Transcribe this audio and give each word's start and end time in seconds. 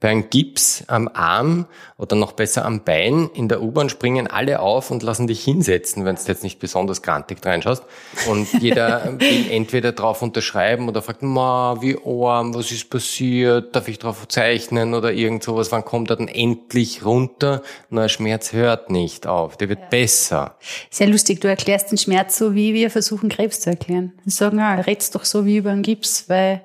Bei 0.00 0.08
einem 0.08 0.30
Gips 0.30 0.82
am 0.86 1.08
Arm 1.12 1.66
oder 1.98 2.16
noch 2.16 2.32
besser 2.32 2.64
am 2.64 2.84
Bein 2.84 3.28
in 3.34 3.48
der 3.48 3.62
U-Bahn 3.62 3.90
springen 3.90 4.26
alle 4.26 4.60
auf 4.60 4.90
und 4.90 5.02
lassen 5.02 5.26
dich 5.26 5.44
hinsetzen, 5.44 6.06
wenn 6.06 6.16
du 6.16 6.22
jetzt 6.22 6.42
nicht 6.42 6.58
besonders 6.58 7.02
grantig 7.02 7.44
reinschaust. 7.44 7.82
Und 8.26 8.50
jeder 8.60 9.20
will 9.20 9.50
entweder 9.50 9.92
drauf 9.92 10.22
unterschreiben 10.22 10.88
oder 10.88 11.02
fragt, 11.02 11.22
ma, 11.22 11.76
wie 11.82 11.98
arm, 11.98 12.54
was 12.54 12.72
ist 12.72 12.88
passiert, 12.88 13.76
darf 13.76 13.88
ich 13.88 13.98
drauf 13.98 14.26
zeichnen 14.26 14.94
oder 14.94 15.12
irgend 15.12 15.42
sowas, 15.42 15.70
wann 15.70 15.84
kommt 15.84 16.08
er 16.08 16.16
denn 16.16 16.28
endlich 16.28 17.04
runter? 17.04 17.60
Na, 17.90 18.08
Schmerz 18.08 18.54
hört 18.54 18.88
nicht 18.88 19.26
auf, 19.26 19.58
der 19.58 19.68
wird 19.68 19.80
ja. 19.80 19.86
besser. 19.90 20.56
Sehr 20.88 21.08
lustig, 21.08 21.42
du 21.42 21.48
erklärst 21.48 21.90
den 21.90 21.98
Schmerz 21.98 22.38
so, 22.38 22.54
wie 22.54 22.72
wir 22.72 22.90
versuchen, 22.90 23.28
Krebs 23.28 23.60
zu 23.60 23.68
erklären. 23.68 24.14
Wir 24.24 24.32
sagen, 24.32 24.58
ja, 24.58 24.76
red's 24.76 25.10
doch 25.10 25.26
so 25.26 25.44
wie 25.44 25.58
über 25.58 25.72
einen 25.72 25.82
Gips, 25.82 26.30
weil 26.30 26.62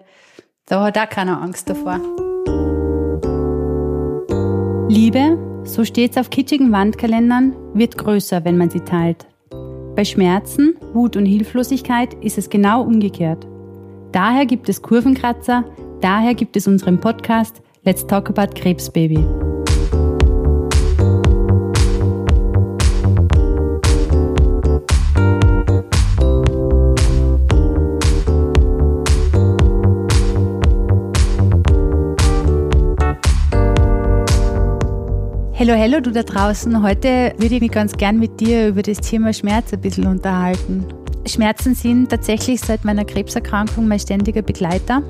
da 0.68 0.86
hat 0.86 0.98
auch 0.98 1.10
keiner 1.10 1.42
Angst 1.42 1.70
davor. 1.70 2.00
Liebe, 4.88 5.64
so 5.64 5.84
steht's 5.84 6.16
auf 6.16 6.30
kitschigen 6.30 6.72
Wandkalendern, 6.72 7.56
wird 7.74 7.98
größer, 7.98 8.46
wenn 8.46 8.56
man 8.56 8.70
sie 8.70 8.82
teilt. 8.82 9.26
Bei 9.96 10.06
Schmerzen, 10.06 10.76
Wut 10.94 11.18
und 11.18 11.26
Hilflosigkeit 11.26 12.14
ist 12.24 12.38
es 12.38 12.52
genau 12.52 12.84
umgekehrt. 12.84 13.48
Daher 14.12 14.46
gibt 14.46 14.70
es 14.70 14.84
Kurvenkratzer, 14.84 15.66
daher 16.02 16.36
gibt 16.36 16.56
es 16.56 16.68
unseren 16.68 17.00
Podcast 17.00 17.62
Let's 17.84 18.06
Talk 18.06 18.30
About 18.30 18.54
Krebsbaby. 18.54 19.55
Hallo, 35.58 35.72
hallo, 35.74 36.02
du 36.02 36.12
da 36.12 36.22
draußen. 36.22 36.84
Heute 36.84 37.34
würde 37.38 37.56
ich 37.56 37.62
mich 37.62 37.72
ganz 37.72 37.96
gern 37.96 38.20
mit 38.20 38.42
dir 38.42 38.68
über 38.68 38.82
das 38.82 38.98
Thema 38.98 39.32
Schmerz 39.32 39.72
ein 39.72 39.80
bisschen 39.80 40.06
unterhalten. 40.06 40.86
Schmerzen 41.26 41.74
sind 41.76 42.10
tatsächlich 42.10 42.60
seit 42.60 42.84
meiner 42.84 43.06
Krebserkrankung 43.06 43.88
mein 43.88 44.02
ständiger 44.02 44.42
Begleiter. 44.42 45.02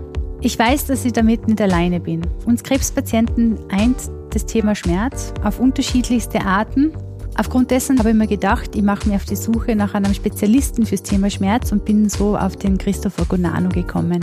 Ich 0.42 0.60
weiß, 0.60 0.86
dass 0.86 1.04
ich 1.04 1.14
damit 1.14 1.48
nicht 1.48 1.60
alleine 1.60 2.00
bin. 2.00 2.22
Uns 2.46 2.62
Krebspatienten 2.62 3.58
eint 3.72 3.98
das 4.36 4.46
Thema 4.46 4.76
Schmerz 4.76 5.34
auf 5.44 5.60
unterschiedlichste 5.60 6.42
Arten. 6.42 6.92
Aufgrund 7.40 7.72
dessen 7.72 7.98
habe 7.98 8.10
ich 8.10 8.16
mir 8.16 8.28
gedacht, 8.28 8.76
ich 8.76 8.84
mache 8.84 9.10
mich 9.10 9.18
auf 9.18 9.26
die 9.26 9.36
Suche 9.36 9.76
nach 9.76 9.96
einem 9.96 10.14
Spezialisten 10.14 10.86
fürs 10.86 11.02
Thema 11.02 11.32
Schmerz 11.32 11.72
und 11.72 11.86
bin 11.86 12.08
so 12.08 12.38
auf 12.38 12.56
den 12.56 12.78
Christopher 12.78 13.26
Gonano 13.26 13.70
gekommen. 13.70 14.20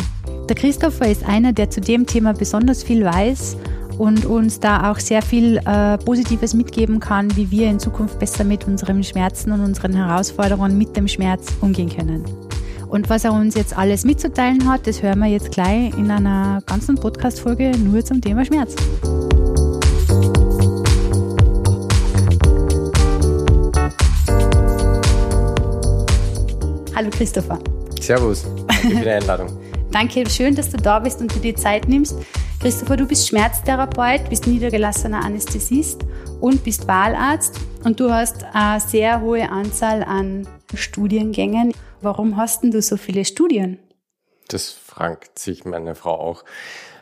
Der 0.49 0.55
Christopher 0.55 1.09
ist 1.09 1.27
einer, 1.27 1.53
der 1.53 1.69
zu 1.69 1.81
dem 1.81 2.07
Thema 2.07 2.33
besonders 2.33 2.85
viel 2.85 3.05
weiß 3.05 3.57
und 3.99 4.27
uns 4.27 4.61
da 4.61 4.91
auch 4.91 4.99
sehr 4.99 5.23
viel 5.23 5.59
äh, 5.59 5.99
Positives 5.99 6.55
mitgeben 6.55 7.01
kann, 7.01 7.35
wie 7.37 7.51
wir 7.51 7.69
in 7.69 7.79
Zukunft 7.79 8.19
besser 8.19 8.45
mit 8.45 8.67
unseren 8.67 9.03
Schmerzen 9.03 9.53
und 9.53 9.61
unseren 9.61 9.95
Herausforderungen 9.95 10.79
mit 10.79 10.97
dem 10.97 11.09
Schmerz 11.09 11.47
umgehen 11.61 11.89
können. 11.89 12.25
Und 12.89 13.09
was 13.09 13.25
er 13.25 13.33
uns 13.33 13.55
jetzt 13.55 13.77
alles 13.77 14.05
mitzuteilen 14.05 14.69
hat, 14.69 14.87
das 14.87 15.03
hören 15.03 15.19
wir 15.21 15.29
jetzt 15.29 15.51
gleich 15.51 15.97
in 15.97 16.11
einer 16.11 16.63
ganzen 16.67 16.97
Podcast-Folge 16.97 17.73
nur 17.79 18.05
zum 18.05 18.21
Thema 18.21 18.45
Schmerz. 18.45 18.75
Hallo 26.95 27.09
Christopher. 27.11 27.59
Servus, 28.01 28.45
danke 28.67 28.89
für 28.89 29.03
die 29.03 29.09
Einladung. 29.09 29.49
danke, 29.91 30.29
schön, 30.29 30.55
dass 30.55 30.71
du 30.71 30.77
da 30.77 30.99
bist 30.99 31.21
und 31.21 31.35
dir 31.35 31.41
die 31.41 31.55
Zeit 31.55 31.89
nimmst. 31.89 32.17
Christopher, 32.63 32.97
du 32.97 33.07
bist 33.07 33.27
Schmerztherapeut, 33.27 34.29
bist 34.29 34.47
niedergelassener 34.47 35.25
Anästhesist 35.25 36.03
und 36.41 36.63
bist 36.63 36.87
Wahlarzt 36.87 37.59
und 37.83 37.99
du 37.99 38.13
hast 38.13 38.45
eine 38.53 38.79
sehr 38.79 39.21
hohe 39.21 39.51
Anzahl 39.51 40.05
an 40.05 40.47
Studiengängen. 40.73 41.75
Warum 42.03 42.37
hast 42.37 42.63
denn 42.63 42.71
du 42.71 42.81
so 42.81 42.97
viele 42.97 43.25
Studien? 43.25 43.81
Das 44.47 44.71
fragt 44.71 45.41
sich 45.41 45.65
meine 45.65 45.97
Frau 45.97 46.17
auch. 46.17 46.45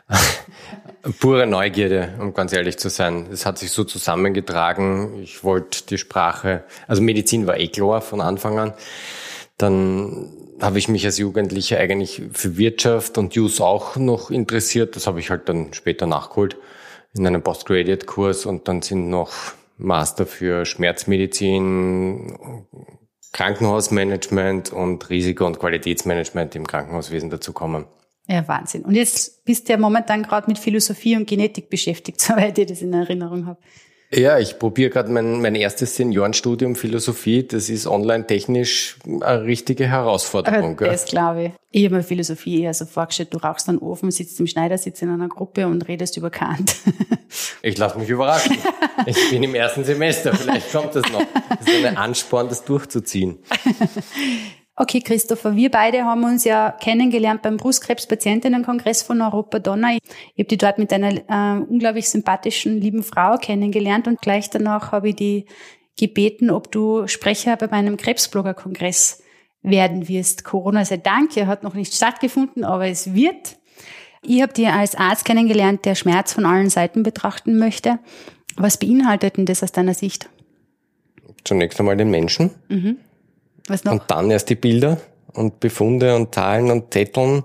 Pure 1.19 1.45
Neugierde, 1.45 2.15
um 2.19 2.33
ganz 2.33 2.53
ehrlich 2.53 2.79
zu 2.79 2.89
sein. 2.89 3.27
Es 3.31 3.45
hat 3.45 3.59
sich 3.59 3.71
so 3.71 3.83
zusammengetragen. 3.83 5.21
Ich 5.21 5.43
wollte 5.43 5.85
die 5.85 5.99
Sprache, 5.99 6.63
also 6.87 7.03
Medizin 7.03 7.45
war 7.45 7.59
eh 7.59 7.67
klar 7.67 8.01
von 8.01 8.19
Anfang 8.19 8.57
an. 8.57 8.73
Dann 9.59 10.27
habe 10.61 10.77
ich 10.77 10.87
mich 10.87 11.05
als 11.05 11.17
Jugendlicher 11.17 11.79
eigentlich 11.79 12.21
für 12.33 12.57
Wirtschaft 12.57 13.17
und 13.17 13.35
Use 13.35 13.63
auch 13.63 13.95
noch 13.95 14.29
interessiert. 14.31 14.95
Das 14.95 15.07
habe 15.07 15.19
ich 15.19 15.29
halt 15.29 15.49
dann 15.49 15.73
später 15.73 16.07
nachgeholt 16.07 16.57
in 17.13 17.27
einem 17.27 17.41
Postgraduate-Kurs 17.41 18.45
und 18.45 18.67
dann 18.67 18.81
sind 18.81 19.09
noch 19.09 19.31
Master 19.77 20.25
für 20.25 20.65
Schmerzmedizin, 20.65 22.37
Krankenhausmanagement 23.33 24.71
und 24.71 25.09
Risiko- 25.09 25.45
und 25.45 25.59
Qualitätsmanagement 25.59 26.55
im 26.55 26.67
Krankenhauswesen 26.67 27.29
dazukommen. 27.29 27.85
Ja, 28.27 28.47
Wahnsinn. 28.47 28.83
Und 28.83 28.95
jetzt 28.95 29.43
bist 29.45 29.67
du 29.67 29.73
ja 29.73 29.79
momentan 29.79 30.23
gerade 30.23 30.47
mit 30.47 30.59
Philosophie 30.59 31.15
und 31.15 31.27
Genetik 31.27 31.69
beschäftigt, 31.69 32.21
soweit 32.21 32.57
ich 32.57 32.67
das 32.67 32.81
in 32.81 32.93
Erinnerung 32.93 33.45
habe. 33.45 33.59
Ja, 34.13 34.39
ich 34.39 34.59
probiere 34.59 34.89
gerade 34.89 35.09
mein, 35.09 35.41
mein 35.41 35.55
erstes 35.55 35.95
Seniorenstudium 35.95 36.75
Philosophie. 36.75 37.47
Das 37.47 37.69
ist 37.69 37.87
online 37.87 38.27
technisch 38.27 38.97
eine 39.05 39.43
richtige 39.43 39.87
Herausforderung. 39.87 40.75
Gell? 40.75 40.89
Das 40.89 41.05
glaube 41.05 41.43
ich. 41.45 41.51
Ich 41.71 41.85
habe 41.85 41.95
mir 41.95 42.03
Philosophie 42.03 42.61
eher 42.61 42.73
so 42.73 42.85
vorgestellt, 42.85 43.33
du 43.33 43.37
rauchst 43.37 43.69
einen 43.69 43.77
Ofen, 43.77 44.11
sitzt 44.11 44.37
im 44.41 44.47
Schneidersitz 44.47 45.01
in 45.01 45.09
einer 45.09 45.29
Gruppe 45.29 45.65
und 45.67 45.87
redest 45.87 46.17
über 46.17 46.29
Kant. 46.29 46.75
Ich 47.63 47.77
lasse 47.77 47.97
mich 47.97 48.09
überraschen. 48.09 48.57
Ich 49.05 49.29
bin 49.29 49.41
im 49.43 49.55
ersten 49.55 49.85
Semester, 49.85 50.35
vielleicht 50.35 50.69
kommt 50.71 50.95
das 50.95 51.09
noch. 51.11 51.23
Das 51.47 51.73
ist 51.73 51.85
ein 51.85 51.95
Ansporn, 51.95 52.49
das 52.49 52.65
durchzuziehen. 52.65 53.39
Okay, 54.75 55.01
Christopher, 55.01 55.55
wir 55.55 55.69
beide 55.69 56.05
haben 56.05 56.23
uns 56.23 56.43
ja 56.45 56.71
kennengelernt 56.71 57.41
beim 57.41 57.57
Brustkrebspatientinnenkongress 57.57 59.03
von 59.03 59.21
Europa 59.21 59.59
Donner. 59.59 59.95
Ich 59.95 60.39
habe 60.39 60.45
die 60.45 60.57
dort 60.57 60.77
mit 60.77 60.93
einer 60.93 61.11
äh, 61.11 61.61
unglaublich 61.61 62.09
sympathischen, 62.09 62.79
lieben 62.79 63.03
Frau 63.03 63.37
kennengelernt 63.37 64.07
und 64.07 64.21
gleich 64.21 64.49
danach 64.49 64.91
habe 64.91 65.09
ich 65.09 65.15
die 65.15 65.45
gebeten, 65.99 66.49
ob 66.49 66.71
du 66.71 67.05
Sprecher 67.07 67.57
bei 67.57 67.67
meinem 67.67 67.97
Krebsblogger-Kongress 67.97 69.21
werden 69.61 70.07
wirst. 70.07 70.45
Corona 70.45 70.85
sei 70.85 70.97
Dank, 70.97 71.35
er 71.35 71.47
hat 71.47 71.63
noch 71.63 71.73
nicht 71.73 71.93
stattgefunden, 71.93 72.63
aber 72.63 72.87
es 72.87 73.13
wird. 73.13 73.57
Ich 74.23 74.41
habe 74.41 74.53
dir 74.53 74.73
als 74.73 74.95
Arzt 74.95 75.25
kennengelernt, 75.25 75.85
der 75.85 75.95
Schmerz 75.95 76.33
von 76.33 76.45
allen 76.45 76.69
Seiten 76.69 77.03
betrachten 77.03 77.59
möchte. 77.59 77.99
Was 78.55 78.77
beinhaltet 78.77 79.37
denn 79.37 79.45
das 79.45 79.63
aus 79.63 79.71
deiner 79.71 79.93
Sicht? 79.93 80.29
Zunächst 81.43 81.79
einmal 81.79 81.97
den 81.97 82.09
Menschen. 82.09 82.51
Mhm. 82.69 82.97
Was 83.67 83.83
noch? 83.83 83.93
Und 83.93 84.03
dann 84.07 84.31
erst 84.31 84.49
die 84.49 84.55
Bilder 84.55 84.97
und 85.33 85.59
Befunde 85.59 86.15
und 86.15 86.33
Zahlen 86.33 86.71
und 86.71 86.93
Zetteln. 86.93 87.43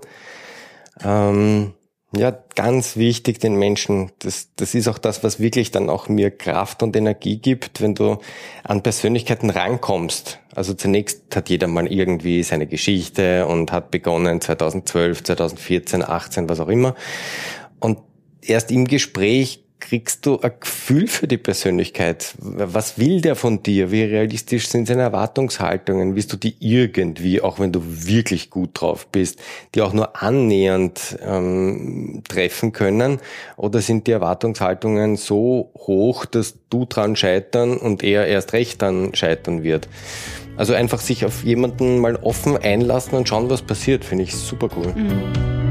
Ähm, 1.03 1.73
ja, 2.15 2.31
ganz 2.55 2.95
wichtig 2.95 3.39
den 3.39 3.55
Menschen. 3.55 4.11
Das, 4.19 4.49
das 4.55 4.73
ist 4.73 4.87
auch 4.87 4.97
das, 4.97 5.23
was 5.23 5.39
wirklich 5.39 5.71
dann 5.71 5.89
auch 5.89 6.07
mir 6.07 6.31
Kraft 6.31 6.81
und 6.81 6.95
Energie 6.95 7.37
gibt, 7.37 7.81
wenn 7.81 7.95
du 7.95 8.17
an 8.63 8.81
Persönlichkeiten 8.81 9.49
rankommst. 9.49 10.39
Also 10.55 10.73
zunächst 10.73 11.35
hat 11.35 11.49
jeder 11.49 11.67
mal 11.67 11.91
irgendwie 11.91 12.43
seine 12.43 12.65
Geschichte 12.65 13.45
und 13.45 13.71
hat 13.71 13.91
begonnen 13.91 14.39
2012, 14.39 15.23
2014, 15.23 16.03
18, 16.03 16.49
was 16.49 16.59
auch 16.59 16.69
immer. 16.69 16.95
Und 17.79 17.99
erst 18.41 18.71
im 18.71 18.85
Gespräch 18.85 19.66
kriegst 19.79 20.25
du 20.25 20.39
ein 20.39 20.51
Gefühl 20.59 21.07
für 21.07 21.27
die 21.27 21.37
Persönlichkeit? 21.37 22.35
Was 22.39 22.97
will 22.97 23.21
der 23.21 23.35
von 23.35 23.63
dir? 23.63 23.91
Wie 23.91 24.03
realistisch 24.03 24.67
sind 24.67 24.87
seine 24.87 25.03
Erwartungshaltungen? 25.03 26.15
Willst 26.15 26.33
du 26.33 26.37
die 26.37 26.55
irgendwie, 26.59 27.41
auch 27.41 27.59
wenn 27.59 27.71
du 27.71 27.81
wirklich 27.83 28.49
gut 28.49 28.71
drauf 28.73 29.07
bist, 29.07 29.39
die 29.75 29.81
auch 29.81 29.93
nur 29.93 30.21
annähernd 30.21 31.17
ähm, 31.21 32.23
treffen 32.27 32.73
können? 32.73 33.19
Oder 33.55 33.81
sind 33.81 34.07
die 34.07 34.11
Erwartungshaltungen 34.11 35.15
so 35.15 35.71
hoch, 35.75 36.25
dass 36.25 36.55
du 36.69 36.85
dran 36.85 37.15
scheitern 37.15 37.77
und 37.77 38.03
er 38.03 38.27
erst 38.27 38.53
recht 38.53 38.81
dann 38.81 39.13
scheitern 39.13 39.63
wird? 39.63 39.87
Also 40.57 40.73
einfach 40.73 40.99
sich 40.99 41.23
auf 41.23 41.43
jemanden 41.43 41.99
mal 41.99 42.15
offen 42.15 42.57
einlassen 42.57 43.13
und 43.13 43.29
schauen, 43.29 43.49
was 43.49 43.61
passiert, 43.61 44.03
finde 44.03 44.23
ich 44.23 44.35
super 44.35 44.69
cool. 44.75 44.93
Mhm. 44.95 45.66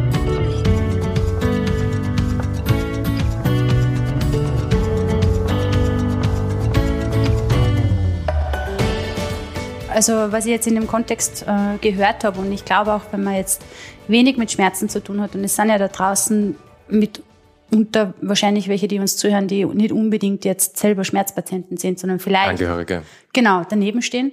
Also 9.97 10.31
was 10.31 10.45
ich 10.45 10.51
jetzt 10.51 10.67
in 10.67 10.75
dem 10.75 10.87
Kontext 10.87 11.47
äh, 11.49 11.79
gehört 11.79 12.23
habe 12.23 12.39
und 12.39 12.53
ich 12.53 12.67
glaube 12.67 12.93
auch, 12.93 13.01
wenn 13.13 13.25
man 13.25 13.35
jetzt 13.35 13.65
wenig 14.09 14.37
mit 14.37 14.53
Schmerzen 14.53 14.91
zu 14.91 15.03
tun 15.03 15.23
hat 15.23 15.35
und 15.35 15.43
es 15.43 15.57
sind 15.57 15.71
ja 15.71 15.79
da 15.79 15.89
draußen 15.89 16.55
mit 16.89 17.23
unter 17.73 18.13
wahrscheinlich 18.21 18.69
welche, 18.69 18.89
die 18.89 18.99
uns 18.99 19.17
zuhören, 19.17 19.49
die 19.49 19.65
nicht 19.65 19.93
unbedingt 19.93 20.45
jetzt 20.45 20.77
selber 20.77 21.03
Schmerzpatienten 21.03 21.79
sind, 21.79 21.99
sondern 21.99 22.19
vielleicht 22.19 22.51
Angehörige. 22.51 23.05
Genau, 23.33 23.63
daneben 23.67 24.03
stehen. 24.03 24.33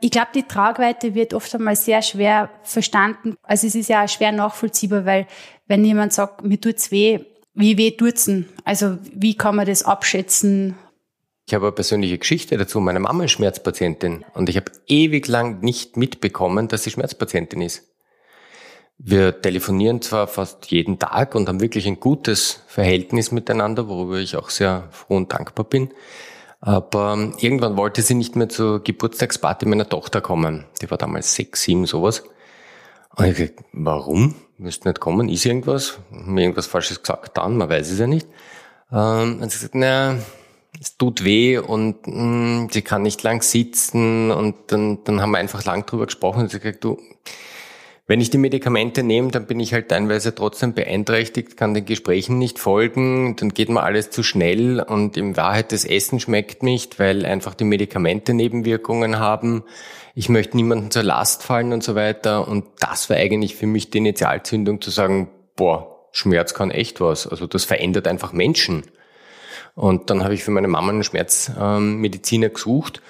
Ich 0.00 0.12
glaube, 0.12 0.28
die 0.36 0.44
Tragweite 0.44 1.16
wird 1.16 1.34
oft 1.34 1.52
einmal 1.52 1.74
sehr 1.74 2.00
schwer 2.00 2.48
verstanden. 2.62 3.34
Also 3.42 3.66
es 3.66 3.74
ist 3.74 3.88
ja 3.88 4.04
auch 4.04 4.08
schwer 4.08 4.30
nachvollziehbar, 4.30 5.04
weil 5.04 5.26
wenn 5.66 5.84
jemand 5.84 6.12
sagt, 6.12 6.44
mir 6.44 6.60
tut's 6.60 6.92
weh, 6.92 7.18
Wie 7.54 7.76
weh 7.76 7.90
tut's 7.90 8.26
denn? 8.26 8.46
Also 8.64 8.98
wie 9.12 9.34
kann 9.34 9.56
man 9.56 9.66
das 9.66 9.82
abschätzen? 9.82 10.76
Ich 11.48 11.54
habe 11.54 11.66
eine 11.66 11.72
persönliche 11.72 12.18
Geschichte 12.18 12.56
dazu. 12.56 12.80
Meine 12.80 12.98
Mama 12.98 13.22
ist 13.22 13.30
Schmerzpatientin 13.30 14.24
und 14.34 14.48
ich 14.48 14.56
habe 14.56 14.72
ewig 14.88 15.28
lang 15.28 15.60
nicht 15.60 15.96
mitbekommen, 15.96 16.66
dass 16.66 16.82
sie 16.82 16.90
Schmerzpatientin 16.90 17.62
ist. 17.62 17.84
Wir 18.98 19.40
telefonieren 19.40 20.02
zwar 20.02 20.26
fast 20.26 20.66
jeden 20.72 20.98
Tag 20.98 21.36
und 21.36 21.48
haben 21.48 21.60
wirklich 21.60 21.86
ein 21.86 22.00
gutes 22.00 22.62
Verhältnis 22.66 23.30
miteinander, 23.30 23.88
worüber 23.88 24.16
ich 24.16 24.36
auch 24.36 24.50
sehr 24.50 24.88
froh 24.90 25.16
und 25.16 25.32
dankbar 25.32 25.66
bin. 25.66 25.92
Aber 26.60 27.32
irgendwann 27.38 27.76
wollte 27.76 28.02
sie 28.02 28.14
nicht 28.14 28.34
mehr 28.34 28.48
zur 28.48 28.82
Geburtstagsparty 28.82 29.66
meiner 29.66 29.88
Tochter 29.88 30.20
kommen. 30.20 30.64
Die 30.82 30.90
war 30.90 30.98
damals 30.98 31.36
sechs, 31.36 31.62
sieben, 31.62 31.86
sowas. 31.86 32.24
Und 33.14 33.24
ich 33.24 33.36
gesagt, 33.36 33.62
warum? 33.72 34.34
Müsste 34.58 34.88
nicht 34.88 34.98
kommen? 34.98 35.28
Ist 35.28 35.46
irgendwas? 35.46 36.00
Haben 36.10 36.38
irgendwas 36.38 36.66
Falsches 36.66 37.02
gesagt? 37.02 37.36
Dann, 37.36 37.56
man 37.56 37.68
weiß 37.68 37.92
es 37.92 38.00
ja 38.00 38.08
nicht. 38.08 38.26
Ähm, 38.90 39.40
und 39.40 39.52
sie 39.52 39.58
gesagt, 39.58 39.76
naja, 39.76 40.18
es 40.80 40.96
tut 40.96 41.24
weh 41.24 41.58
und 41.58 42.06
mh, 42.06 42.12
hm, 42.12 42.68
sie 42.70 42.82
kann 42.82 43.02
nicht 43.02 43.22
lang 43.22 43.42
sitzen 43.42 44.30
und 44.30 44.54
dann, 44.68 45.04
dann 45.04 45.20
haben 45.20 45.30
wir 45.30 45.38
einfach 45.38 45.64
lang 45.64 45.86
drüber 45.86 46.06
gesprochen 46.06 46.42
und 46.42 46.50
sie 46.50 46.60
gesagt, 46.60 46.84
du, 46.84 46.98
wenn 48.08 48.20
ich 48.20 48.30
die 48.30 48.38
Medikamente 48.38 49.02
nehme, 49.02 49.32
dann 49.32 49.46
bin 49.46 49.58
ich 49.58 49.72
halt 49.72 49.88
teilweise 49.88 50.32
trotzdem 50.32 50.74
beeinträchtigt, 50.74 51.56
kann 51.56 51.74
den 51.74 51.84
Gesprächen 51.84 52.38
nicht 52.38 52.60
folgen, 52.60 53.34
dann 53.34 53.48
geht 53.48 53.68
mir 53.68 53.82
alles 53.82 54.10
zu 54.10 54.22
schnell 54.22 54.80
und 54.80 55.16
in 55.16 55.36
Wahrheit 55.36 55.72
das 55.72 55.84
Essen 55.84 56.20
schmeckt 56.20 56.62
nicht, 56.62 57.00
weil 57.00 57.26
einfach 57.26 57.54
die 57.54 57.64
Medikamente 57.64 58.32
Nebenwirkungen 58.32 59.18
haben. 59.18 59.64
Ich 60.14 60.28
möchte 60.28 60.56
niemanden 60.56 60.92
zur 60.92 61.02
Last 61.02 61.42
fallen 61.42 61.72
und 61.72 61.82
so 61.82 61.94
weiter. 61.94 62.46
Und 62.46 62.64
das 62.78 63.10
war 63.10 63.16
eigentlich 63.16 63.56
für 63.56 63.66
mich 63.66 63.90
die 63.90 63.98
Initialzündung 63.98 64.80
zu 64.80 64.90
sagen, 64.90 65.28
boah, 65.56 66.06
Schmerz 66.12 66.54
kann 66.54 66.70
echt 66.70 67.00
was. 67.00 67.26
Also 67.26 67.46
das 67.46 67.64
verändert 67.64 68.06
einfach 68.06 68.32
Menschen. 68.32 68.84
Und 69.76 70.10
dann 70.10 70.24
habe 70.24 70.34
ich 70.34 70.42
für 70.42 70.50
meine 70.50 70.66
Mama 70.66 70.90
einen 70.90 71.04
Schmerzmediziner 71.04 72.46
ähm, 72.48 72.52
gesucht. 72.52 73.00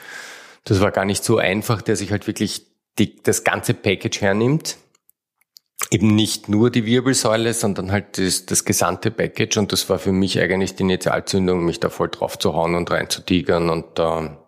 Das 0.65 0.81
war 0.81 0.91
gar 0.91 1.07
nicht 1.07 1.25
so 1.25 1.39
einfach, 1.39 1.81
der 1.81 1.97
sich 1.97 2.11
halt 2.11 2.27
wirklich 2.27 2.67
die, 2.99 3.17
das 3.23 3.45
ganze 3.45 3.73
Package 3.73 4.21
hernimmt 4.21 4.77
eben 5.91 6.15
nicht 6.15 6.49
nur 6.49 6.71
die 6.71 6.85
Wirbelsäule, 6.85 7.55
sondern 7.55 7.93
halt 7.93 8.19
das, 8.19 8.47
das 8.47 8.65
gesamte 8.65 9.11
Package. 9.11 9.59
Und 9.59 9.73
das 9.73 9.89
war 9.89 9.99
für 9.99 10.13
mich 10.13 10.39
eigentlich 10.41 10.75
die 10.75 10.83
Initialzündung, 10.83 11.65
mich 11.65 11.81
da 11.81 11.91
voll 11.91 12.09
drauf 12.09 12.39
zu 12.39 12.55
hauen 12.55 12.75
und 12.75 12.91
reinzutigern 12.91 13.71
und 13.71 13.85
da 13.95 14.39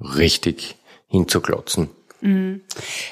richtig 0.00 0.76
hinzuklotzen. 1.06 1.90
Mhm. 2.22 2.62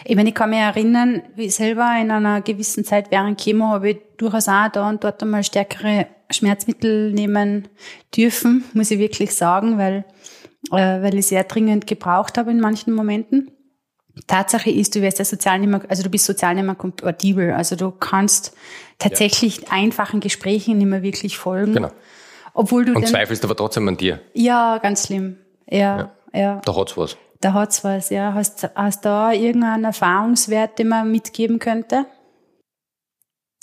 Ich 0.05 0.15
meine, 0.15 0.29
ich 0.29 0.35
kann 0.35 0.51
mich 0.51 0.61
erinnern, 0.61 1.23
wie 1.35 1.51
selber 1.51 1.91
in 2.01 2.11
einer 2.11 2.41
gewissen 2.43 2.85
Zeit 2.85 3.11
während 3.11 3.41
Chemo 3.41 3.67
habe 3.69 3.91
ich 3.91 3.99
durchaus 4.17 4.49
auch 4.49 4.69
da 4.73 4.89
und 4.89 5.03
dort 5.03 5.23
einmal 5.23 5.43
stärkere 5.43 6.07
Schmerzmittel 6.31 7.13
nehmen 7.13 7.69
dürfen, 8.17 8.65
muss 8.73 8.91
ich 8.91 9.01
wirklich 9.01 9.35
sagen, 9.35 9.79
weil, 9.79 10.05
äh, 10.71 11.03
weil 11.03 11.17
ich 11.17 11.27
sehr 11.27 11.43
dringend 11.43 11.89
gebraucht 11.89 12.39
habe 12.39 12.53
in 12.53 12.61
manchen 12.61 12.95
Momenten. 12.95 13.51
Tatsache 14.27 14.71
ist, 14.71 14.95
du 14.95 15.03
wirst 15.03 15.19
ja 15.19 15.25
sozial 15.25 15.59
nicht 15.59 15.71
mehr, 15.71 15.81
also 15.89 16.03
du 16.03 16.11
bist 16.11 16.27
sozial 16.27 16.55
nicht 16.55 16.65
mehr 16.65 16.75
kompatibel. 16.77 17.53
Also 17.53 17.75
du 17.75 17.91
kannst 17.91 18.55
tatsächlich 18.99 19.63
ja. 19.63 19.69
einfachen 19.71 20.21
Gesprächen 20.21 20.79
nicht 20.79 20.87
mehr 20.87 21.03
wirklich 21.03 21.37
folgen. 21.37 21.75
Genau. 21.75 21.91
Obwohl 22.53 22.85
du 22.85 22.95
Und 22.95 23.09
zweifelst 23.09 23.45
aber 23.45 23.57
trotzdem 23.57 23.89
an 23.89 23.97
dir. 23.97 24.21
Ja, 24.35 24.79
ganz 24.79 25.07
schlimm. 25.07 25.37
Ja, 25.69 26.13
ja. 26.33 26.41
ja. 26.41 26.61
Da 26.65 26.77
hat's 26.77 26.97
was. 26.97 27.17
Da 27.41 27.55
hat's 27.55 27.85
was, 27.85 28.11
ja. 28.11 28.35
Hast, 28.35 28.69
hast 28.75 29.05
da 29.05 29.33
irgendeinen 29.33 29.85
Erfahrungswert, 29.85 30.79
den 30.79 30.89
man 30.89 31.11
mitgeben 31.11 31.59
könnte? 31.59 32.07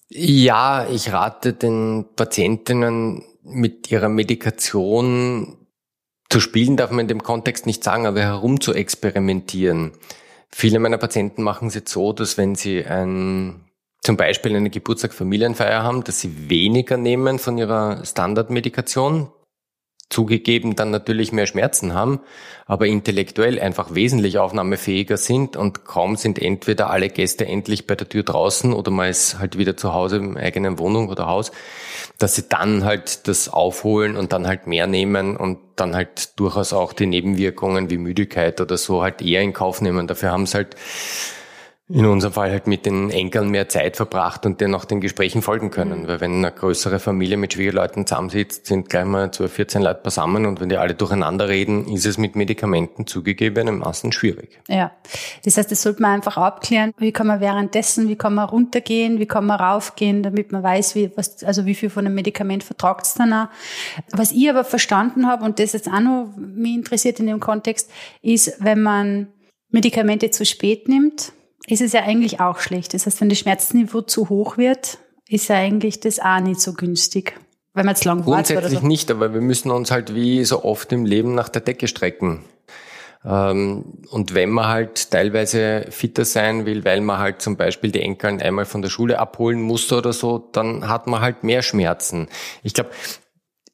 Ja, 0.10 0.88
ich 0.90 1.12
rate 1.12 1.54
den 1.54 2.06
Patientinnen 2.16 3.24
mit 3.44 3.92
ihrer 3.92 4.10
Medikation 4.10 5.68
zu 6.30 6.40
spielen 6.40 6.76
darf 6.76 6.92
man 6.92 7.02
in 7.02 7.08
dem 7.08 7.24
Kontext 7.24 7.66
nicht 7.66 7.84
sagen, 7.84 8.06
aber 8.06 8.22
herum 8.22 8.60
zu 8.60 8.74
experimentieren. 8.74 9.92
Viele 10.50 10.80
meiner 10.80 10.98
Patienten 10.98 11.42
machen 11.42 11.70
es 11.70 11.76
jetzt 11.76 11.92
so, 11.92 12.14
dass 12.14 12.38
wenn 12.38 12.56
sie 12.56 12.86
ein, 12.86 13.66
zum 14.02 14.18
Beispiel 14.18 14.56
eine 14.56 14.70
Geburtstag-Familienfeier 14.70 15.84
haben, 15.84 16.04
dass 16.04 16.20
sie 16.20 16.50
weniger 16.50 16.98
nehmen 16.98 17.40
von 17.40 17.58
ihrer 17.58 18.06
Standardmedikation, 18.06 19.32
zugegeben 20.10 20.76
dann 20.76 20.90
natürlich 20.90 21.32
mehr 21.32 21.48
Schmerzen 21.48 21.94
haben, 21.94 22.22
aber 22.66 22.88
intellektuell 22.88 23.60
einfach 23.60 23.94
wesentlich 23.94 24.38
aufnahmefähiger 24.38 25.18
sind 25.18 25.58
und 25.58 25.84
kaum 25.84 26.16
sind 26.16 26.40
entweder 26.40 26.90
alle 26.90 27.10
Gäste 27.10 27.46
endlich 27.46 27.88
bei 27.88 27.96
der 27.96 28.08
Tür 28.08 28.24
draußen 28.24 28.74
oder 28.74 28.90
man 28.90 29.10
ist 29.10 29.40
halt 29.40 29.58
wieder 29.58 29.76
zu 29.76 29.94
Hause 29.94 30.18
in 30.18 30.38
eigenen 30.38 30.80
Wohnung 30.80 31.10
oder 31.10 31.28
Haus, 31.28 31.52
dass 32.18 32.36
sie 32.36 32.48
dann 32.48 32.86
halt 32.86 33.28
das 33.28 33.50
aufholen 33.50 34.16
und 34.16 34.32
dann 34.32 34.48
halt 34.48 34.66
mehr 34.66 34.88
nehmen 34.88 35.36
und 35.36 35.60
dann 35.76 35.94
halt 35.94 36.40
durchaus 36.40 36.72
auch 36.72 36.94
die 36.94 37.06
Nebenwirkungen 37.06 37.90
wie 37.90 37.98
Müdigkeit 37.98 38.62
oder 38.62 38.78
so 38.78 39.02
halt 39.02 39.22
eher 39.22 39.42
in 39.42 39.54
Kauf 39.54 39.82
nehmen. 39.82 40.08
Dafür 40.08 40.32
haben 40.32 40.46
sie 40.46 40.56
halt 40.56 40.76
in 41.90 42.06
unserem 42.06 42.34
Fall 42.34 42.52
halt 42.52 42.68
mit 42.68 42.86
den 42.86 43.10
Enkeln 43.12 43.50
mehr 43.50 43.70
Zeit 43.70 43.96
verbracht 43.96 44.46
und 44.46 44.60
dann 44.60 44.76
auch 44.76 44.84
den 44.84 45.00
Gesprächen 45.00 45.42
folgen 45.42 45.72
können. 45.72 46.02
Mhm. 46.02 46.08
Weil 46.08 46.20
wenn 46.20 46.34
eine 46.34 46.52
größere 46.52 47.00
Familie 47.00 47.38
mit 47.38 47.54
Schwiegerleuten 47.54 48.06
zusammensitzt, 48.06 48.66
sind 48.66 48.90
gleich 48.90 49.06
mal 49.06 49.32
12, 49.32 49.54
14 49.54 49.82
Leute 49.82 50.02
beisammen 50.04 50.46
und 50.46 50.60
wenn 50.60 50.68
die 50.68 50.76
alle 50.76 50.96
durcheinander 50.96 51.48
reden, 51.48 51.88
ist 51.88 52.06
es 52.06 52.18
mit 52.18 52.36
Medikamenten 52.36 53.08
zugegebenermaßen 53.08 54.12
schwierig. 54.12 54.60
Ja, 54.68 54.92
das 55.46 55.58
heißt, 55.58 55.72
das 55.72 55.82
sollte 55.82 56.02
man 56.02 56.12
einfach 56.12 56.36
abklären. 56.36 56.92
Wie 56.98 57.14
kann 57.14 57.28
man 57.28 57.40
währenddessen, 57.40 58.10
wie 58.10 58.18
kann 58.18 58.36
man 58.36 58.50
runtergehen, 58.50 59.20
wie 59.20 59.26
kann 59.26 59.46
man 59.46 59.58
raufgehen, 59.58 60.24
damit 60.24 60.52
man 60.52 60.64
weiß, 60.64 60.94
wie, 60.96 61.12
was, 61.16 61.42
also 61.46 61.66
wie 61.66 61.76
viel 61.76 61.90
von 61.90 62.06
einem 62.06 62.16
Medikament 62.16 62.66
vertragt 62.66 63.06
es 63.06 63.14
dann 63.14 63.32
auch. 63.32 63.48
Was 64.12 64.34
ich 64.34 64.50
aber 64.50 64.66
verstanden 64.66 65.26
habe 65.26 65.46
und 65.46 65.60
das 65.60 65.72
jetzt 65.72 65.88
auch 65.88 66.02
noch 66.02 66.34
mich 66.36 66.76
interessiert 66.76 67.22
in 67.22 67.28
dem 67.28 67.40
Kontext, 67.40 67.90
ist, 68.22 68.58
wenn 68.60 68.82
man 68.82 69.30
Medikamente 69.70 70.32
zu 70.32 70.46
spät 70.46 70.90
nimmt, 70.90 71.32
ist 71.68 71.82
es 71.82 71.94
ja 71.94 72.04
eigentlich 72.04 72.40
auch 72.40 72.60
schlecht. 72.60 72.94
Das 72.94 73.06
heißt, 73.06 73.22
wenn 73.22 73.30
das 73.30 73.40
Schmerzniveau 73.40 74.02
zu 74.02 74.30
hoch 74.30 74.58
wird, 74.58 74.98
ist 75.28 75.50
ja 75.50 75.58
eigentlich 75.58 76.00
das 76.00 76.20
auch 76.20 76.40
nicht 76.40 76.62
so 76.62 76.74
günstig. 76.74 77.38
Wenn 77.74 77.86
man 77.86 77.94
jetzt 77.94 78.06
lang 78.06 78.24
Grundsätzlich 78.24 78.80
so. 78.80 78.88
nicht, 78.88 79.12
aber 79.12 79.34
wir 79.34 79.42
müssen 79.42 79.70
uns 79.70 79.92
halt 79.92 80.16
wie 80.16 80.44
so 80.46 80.64
oft 80.64 80.92
im 80.92 81.06
Leben 81.06 81.36
nach 81.36 81.50
der 81.50 81.62
Decke 81.62 81.88
strecken. 81.88 82.46
Ähm, 83.24 83.84
und 84.10 84.34
wenn 84.34 84.50
man 84.50 84.68
halt 84.68 85.12
teilweise 85.12 85.86
fitter 85.90 86.26
sein 86.26 86.66
will, 86.66 86.86
weil 86.86 87.02
man 87.02 87.20
halt 87.20 87.42
zum 87.42 87.58
Beispiel 87.58 87.92
die 87.92 88.02
Enkeln 88.02 88.42
einmal 88.42 88.66
von 88.66 88.82
der 88.82 88.90
Schule 88.90 89.20
abholen 89.20 89.62
musste 89.62 89.98
oder 89.98 90.14
so, 90.14 90.38
dann 90.38 90.88
hat 90.88 91.08
man 91.08 91.22
halt 91.22 91.44
mehr 91.44 91.62
Schmerzen. 91.62 92.30
Ich 92.64 92.74
glaube, 92.74 92.92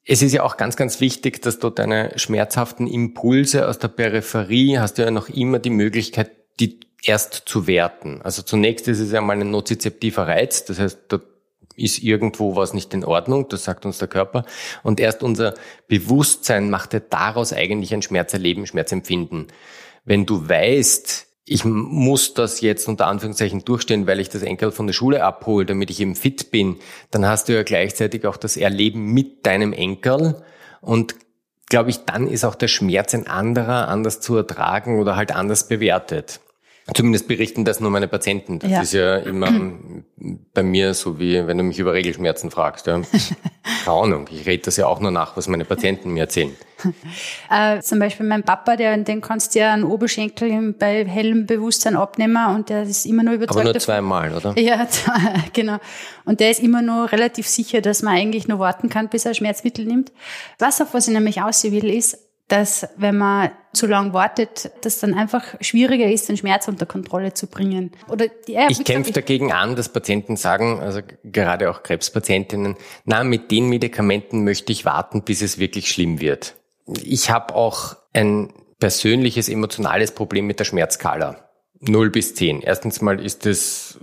es 0.04 0.20
ist 0.20 0.32
ja 0.32 0.42
auch 0.42 0.56
ganz, 0.56 0.76
ganz 0.76 1.00
wichtig, 1.00 1.40
dass 1.40 1.60
du 1.60 1.70
deine 1.70 2.12
schmerzhaften 2.16 2.86
Impulse 2.86 3.68
aus 3.68 3.78
der 3.78 3.88
Peripherie 3.88 4.78
hast 4.78 4.98
du 4.98 5.02
ja 5.02 5.10
noch 5.10 5.28
immer 5.28 5.60
die 5.60 5.70
Möglichkeit, 5.70 6.32
die 6.60 6.80
erst 7.04 7.42
zu 7.46 7.66
werten. 7.66 8.20
Also 8.22 8.42
zunächst 8.42 8.88
ist 8.88 9.00
es 9.00 9.12
ja 9.12 9.20
mal 9.20 9.40
ein 9.40 9.50
nozizeptiver 9.50 10.26
Reiz, 10.26 10.64
das 10.64 10.78
heißt, 10.78 10.98
da 11.08 11.20
ist 11.76 12.02
irgendwo 12.02 12.56
was 12.56 12.72
nicht 12.72 12.94
in 12.94 13.04
Ordnung, 13.04 13.48
das 13.48 13.64
sagt 13.64 13.84
uns 13.84 13.98
der 13.98 14.08
Körper. 14.08 14.44
Und 14.82 15.00
erst 15.00 15.22
unser 15.22 15.54
Bewusstsein 15.88 16.70
macht 16.70 16.92
ja 16.92 17.00
daraus 17.00 17.52
eigentlich 17.52 17.92
ein 17.92 18.02
Schmerzerleben, 18.02 18.66
Schmerzempfinden. 18.66 19.48
Wenn 20.04 20.26
du 20.26 20.48
weißt, 20.48 21.26
ich 21.46 21.64
muss 21.64 22.34
das 22.34 22.60
jetzt 22.60 22.88
unter 22.88 23.06
Anführungszeichen 23.06 23.64
durchstehen, 23.64 24.06
weil 24.06 24.20
ich 24.20 24.28
das 24.28 24.42
Enkel 24.42 24.70
von 24.70 24.86
der 24.86 24.94
Schule 24.94 25.24
abhole, 25.24 25.66
damit 25.66 25.90
ich 25.90 26.00
eben 26.00 26.14
fit 26.14 26.50
bin, 26.50 26.76
dann 27.10 27.26
hast 27.26 27.48
du 27.48 27.54
ja 27.54 27.62
gleichzeitig 27.62 28.26
auch 28.26 28.36
das 28.36 28.56
Erleben 28.56 29.12
mit 29.12 29.44
deinem 29.44 29.72
Enkel 29.72 30.42
und 30.80 31.16
glaube 31.68 31.90
ich, 31.90 32.04
dann 32.04 32.28
ist 32.28 32.44
auch 32.44 32.54
der 32.54 32.68
Schmerz 32.68 33.14
ein 33.14 33.26
anderer, 33.26 33.88
anders 33.88 34.20
zu 34.20 34.36
ertragen 34.36 35.00
oder 35.00 35.16
halt 35.16 35.34
anders 35.34 35.66
bewertet. 35.66 36.40
Zumindest 36.92 37.28
berichten 37.28 37.64
das 37.64 37.80
nur 37.80 37.90
meine 37.90 38.08
Patienten. 38.08 38.58
Das 38.58 38.70
ja. 38.70 38.82
ist 38.82 38.92
ja 38.92 39.16
immer 39.16 39.50
bei 40.52 40.62
mir 40.62 40.92
so 40.92 41.18
wie, 41.18 41.46
wenn 41.46 41.56
du 41.56 41.64
mich 41.64 41.78
über 41.78 41.94
Regelschmerzen 41.94 42.50
fragst. 42.50 42.86
Ja. 42.86 43.00
Keine 43.84 43.96
Ahnung, 43.96 44.28
ich 44.30 44.44
rede 44.44 44.64
das 44.64 44.76
ja 44.76 44.86
auch 44.86 45.00
nur 45.00 45.10
nach, 45.10 45.34
was 45.34 45.48
meine 45.48 45.64
Patienten 45.64 46.10
mir 46.10 46.20
erzählen. 46.20 46.54
Äh, 47.50 47.80
zum 47.80 47.98
Beispiel 47.98 48.26
mein 48.26 48.42
Papa, 48.42 48.76
der, 48.76 48.96
den 48.98 49.20
kannst 49.20 49.54
du 49.54 49.60
ja 49.60 49.72
einen 49.72 49.84
Oberschenkel 49.84 50.74
bei 50.78 51.06
hellem 51.06 51.46
Bewusstsein 51.46 51.96
abnehmen 51.96 52.54
und 52.54 52.68
der 52.68 52.82
ist 52.82 53.06
immer 53.06 53.22
nur 53.22 53.34
überzeugt. 53.34 53.60
Aber 53.60 53.72
nur 53.72 53.80
zweimal, 53.80 54.34
oder? 54.34 54.54
Ja, 54.58 54.86
genau. 55.52 55.78
Und 56.24 56.40
der 56.40 56.50
ist 56.50 56.60
immer 56.60 56.82
nur 56.82 57.10
relativ 57.12 57.46
sicher, 57.46 57.80
dass 57.80 58.02
man 58.02 58.14
eigentlich 58.14 58.48
nur 58.48 58.58
warten 58.58 58.88
kann, 58.88 59.08
bis 59.08 59.24
er 59.24 59.34
Schmerzmittel 59.34 59.86
nimmt. 59.86 60.12
Was 60.58 60.80
auf 60.80 60.92
was 60.92 61.06
ich 61.06 61.14
nämlich 61.14 61.40
aussehen 61.40 61.72
will, 61.72 61.88
ist, 61.88 62.18
dass 62.48 62.86
wenn 62.96 63.16
man 63.16 63.50
zu 63.72 63.86
lang 63.86 64.12
wartet, 64.12 64.70
dass 64.82 65.00
dann 65.00 65.14
einfach 65.14 65.54
schwieriger 65.60 66.06
ist, 66.06 66.28
den 66.28 66.36
Schmerz 66.36 66.68
unter 66.68 66.86
Kontrolle 66.86 67.34
zu 67.34 67.46
bringen. 67.46 67.92
Oder 68.08 68.26
ja, 68.46 68.68
ich 68.68 68.84
kämpfe 68.84 69.12
dagegen 69.12 69.52
an, 69.52 69.76
dass 69.76 69.88
Patienten 69.88 70.36
sagen, 70.36 70.80
also 70.80 71.00
gerade 71.24 71.70
auch 71.70 71.82
Krebspatientinnen, 71.82 72.76
na, 73.04 73.24
mit 73.24 73.50
den 73.50 73.68
Medikamenten 73.68 74.44
möchte 74.44 74.72
ich 74.72 74.84
warten, 74.84 75.22
bis 75.22 75.42
es 75.42 75.58
wirklich 75.58 75.90
schlimm 75.90 76.20
wird. 76.20 76.54
Ich 77.02 77.30
habe 77.30 77.54
auch 77.54 77.96
ein 78.12 78.52
persönliches 78.78 79.48
emotionales 79.48 80.12
Problem 80.12 80.46
mit 80.46 80.60
der 80.60 80.64
Schmerzskala. 80.64 81.48
0 81.80 82.10
bis 82.10 82.34
10. 82.34 82.60
Erstens 82.60 83.00
mal 83.00 83.20
ist 83.20 83.46
es 83.46 83.98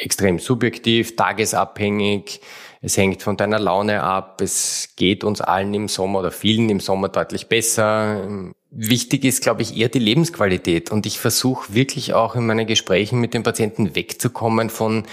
extrem 0.00 0.38
subjektiv, 0.38 1.16
tagesabhängig. 1.16 2.40
Es 2.80 2.96
hängt 2.96 3.22
von 3.22 3.36
deiner 3.36 3.58
Laune 3.58 4.02
ab. 4.02 4.40
Es 4.40 4.94
geht 4.96 5.24
uns 5.24 5.40
allen 5.40 5.74
im 5.74 5.88
Sommer 5.88 6.20
oder 6.20 6.30
vielen 6.30 6.68
im 6.68 6.80
Sommer 6.80 7.08
deutlich 7.08 7.48
besser. 7.48 8.28
Wichtig 8.70 9.24
ist, 9.24 9.42
glaube 9.42 9.62
ich, 9.62 9.76
eher 9.76 9.88
die 9.88 9.98
Lebensqualität. 9.98 10.90
Und 10.90 11.06
ich 11.06 11.18
versuche 11.18 11.74
wirklich 11.74 12.14
auch 12.14 12.34
in 12.34 12.46
meinen 12.46 12.66
Gesprächen 12.66 13.20
mit 13.20 13.34
den 13.34 13.42
Patienten 13.42 13.94
wegzukommen 13.96 14.70
von 14.70 15.04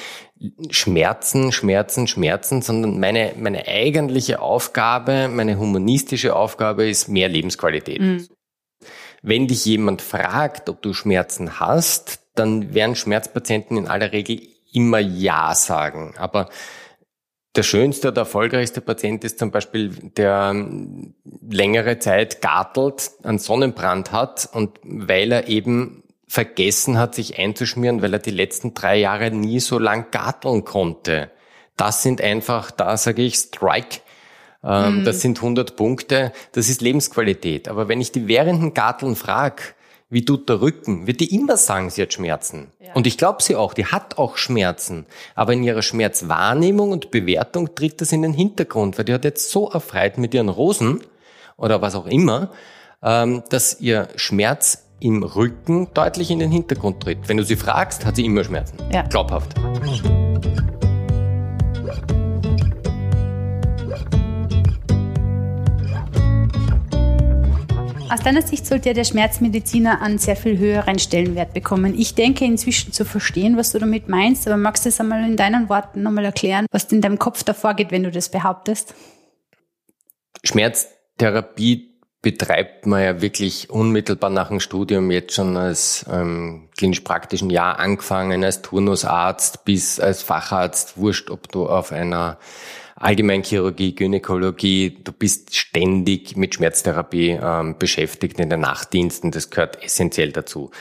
Schmerzen, 0.70 1.52
Schmerzen, 1.52 2.08
Schmerzen, 2.08 2.62
sondern 2.62 3.00
meine, 3.00 3.34
meine 3.40 3.68
eigentliche 3.68 4.42
Aufgabe, 4.42 5.30
meine 5.30 5.58
humanistische 5.58 6.36
Aufgabe 6.36 6.90
ist 6.90 7.08
mehr 7.08 7.30
Lebensqualität. 7.30 8.02
Mhm. 8.02 8.28
Wenn 9.22 9.48
dich 9.48 9.64
jemand 9.64 10.02
fragt, 10.02 10.68
ob 10.68 10.82
du 10.82 10.94
Schmerzen 10.94 11.62
hast, 11.62 12.20
dann 12.36 12.74
werden 12.74 12.98
Schmerzpatienten 12.98 13.78
in 13.78 13.88
aller 13.88 14.12
Regel 14.12 14.42
immer 14.74 15.00
Ja 15.00 15.56
sagen. 15.56 16.14
Aber 16.18 16.50
der 17.56 17.64
schönste 17.64 18.08
oder 18.08 18.22
erfolgreichste 18.22 18.82
Patient 18.82 19.24
ist 19.24 19.38
zum 19.38 19.52
Beispiel, 19.52 19.90
der 20.18 20.56
längere 21.48 22.00
Zeit 22.00 22.42
gartelt, 22.42 23.12
einen 23.24 23.38
Sonnenbrand 23.38 24.12
hat 24.12 24.50
und 24.52 24.80
weil 24.84 25.32
er 25.32 25.48
eben 25.48 26.04
vergessen 26.28 26.98
hat, 26.98 27.14
sich 27.14 27.38
einzuschmieren, 27.38 28.02
weil 28.02 28.14
er 28.14 28.20
die 28.20 28.32
letzten 28.32 28.74
drei 28.74 28.98
Jahre 28.98 29.30
nie 29.30 29.60
so 29.60 29.78
lang 29.78 30.10
garteln 30.10 30.66
konnte. 30.66 31.30
Das 31.78 32.02
sind 32.02 32.22
einfach, 32.22 32.72
da 32.72 32.98
sage 32.98 33.22
ich, 33.22 33.36
Strike. 33.36 34.00
Ähm, 34.64 35.00
mhm. 35.00 35.06
Das 35.06 35.22
sind 35.22 35.38
100 35.38 35.76
Punkte, 35.76 36.32
das 36.54 36.70
ist 36.70 36.82
Lebensqualität. 36.82 37.68
Aber 37.68 37.88
wenn 37.88 38.02
ich 38.02 38.12
die 38.12 38.28
währenden 38.28 38.74
Garteln 38.74 39.16
frage, 39.16 39.62
wie 40.14 40.24
tut 40.24 40.48
der 40.48 40.62
Rücken, 40.62 41.08
wird 41.08 41.20
die 41.20 41.36
immer 41.36 41.58
sagen, 41.58 41.90
sie 41.90 42.02
hat 42.04 42.14
Schmerzen. 42.14 42.72
Ja. 42.80 42.94
Und 42.94 43.08
ich 43.08 43.18
glaube 43.18 43.42
sie 43.42 43.56
auch, 43.56 43.74
die 43.74 43.88
hat 43.88 44.18
auch 44.18 44.38
Schmerzen. 44.38 45.06
Aber 45.36 45.54
in 45.54 45.64
ihrer 45.64 45.82
Schmerzwahrnehmung 45.82 46.92
und 46.92 47.12
Bewertung 47.12 47.74
tritt 47.76 48.00
das 48.00 48.12
in 48.12 48.22
den 48.22 48.34
Hintergrund, 48.34 48.98
weil 48.98 49.06
die 49.06 49.14
hat 49.14 49.26
jetzt 49.26 49.50
so 49.50 49.70
erfreut 49.70 50.18
mit 50.18 50.34
ihren 50.34 50.50
Rosen 50.50 51.02
oder 51.58 51.82
was 51.82 51.96
auch 51.96 52.06
immer, 52.06 52.52
ähm, 53.02 53.44
dass 53.50 53.82
ihr 53.82 54.08
Schmerz 54.16 54.86
im 55.00 55.24
Rücken 55.24 55.90
deutlich 55.94 56.32
in 56.32 56.40
den 56.40 56.52
Hintergrund 56.52 57.02
tritt. 57.02 57.28
Wenn 57.28 57.38
du 57.38 57.44
sie 57.44 57.58
fragst, 57.58 58.06
hat 58.06 58.16
sie 58.16 58.26
immer 58.26 58.44
Schmerzen. 58.44 58.78
Ja. 58.92 59.02
Glaubhaft. 59.04 59.56
Aus 68.14 68.20
deiner 68.20 68.44
Sicht 68.44 68.68
sollte 68.68 68.94
der 68.94 69.06
Schmerzmediziner 69.06 70.00
einen 70.00 70.20
sehr 70.20 70.36
viel 70.36 70.60
höheren 70.60 71.00
Stellenwert 71.00 71.52
bekommen. 71.56 72.00
Ich 72.00 72.14
denke 72.14 72.46
inzwischen 72.46 72.94
zu 72.94 73.06
verstehen, 73.06 73.58
was 73.58 73.72
du 73.72 73.80
damit 73.80 74.08
meinst, 74.08 74.48
aber 74.48 74.56
magst 74.56 74.86
du 74.86 74.90
das 74.90 75.00
einmal 75.00 75.28
in 75.28 75.36
deinen 75.36 75.68
Worten 75.68 76.04
nochmal 76.04 76.26
erklären, 76.26 76.68
was 76.70 76.84
in 76.92 77.02
deinem 77.02 77.18
Kopf 77.18 77.44
davor 77.44 77.74
geht, 77.74 77.90
wenn 77.90 78.04
du 78.04 78.12
das 78.12 78.30
behauptest? 78.30 78.94
Schmerztherapie 80.44 81.90
betreibt 82.22 82.86
man 82.86 83.02
ja 83.02 83.22
wirklich 83.24 83.72
unmittelbar 83.72 84.30
nach 84.30 84.50
dem 84.50 84.60
Studium 84.60 85.10
jetzt 85.10 85.34
schon 85.34 85.58
als 85.58 86.06
ähm, 86.08 86.70
klinisch-praktischen 86.78 87.50
Jahr 87.50 87.80
angefangen, 87.80 88.44
als 88.44 88.62
Turnusarzt 88.62 89.66
bis 89.66 90.00
als 90.00 90.22
Facharzt, 90.22 90.98
wurscht, 90.98 91.32
ob 91.32 91.52
du 91.52 91.68
auf 91.68 91.92
einer 91.92 92.38
Allgemeinchirurgie, 93.04 93.96
Gynäkologie, 93.96 94.98
du 95.04 95.12
bist 95.12 95.56
ständig 95.56 96.38
mit 96.38 96.56
Schmerztherapie 96.56 97.38
ähm, 97.42 97.78
beschäftigt 97.78 98.40
in 98.40 98.50
den 98.50 98.62
Nachtdiensten, 98.62 99.32
das 99.32 99.50
gehört 99.50 99.84
essentiell 99.84 100.32
dazu. 100.32 100.72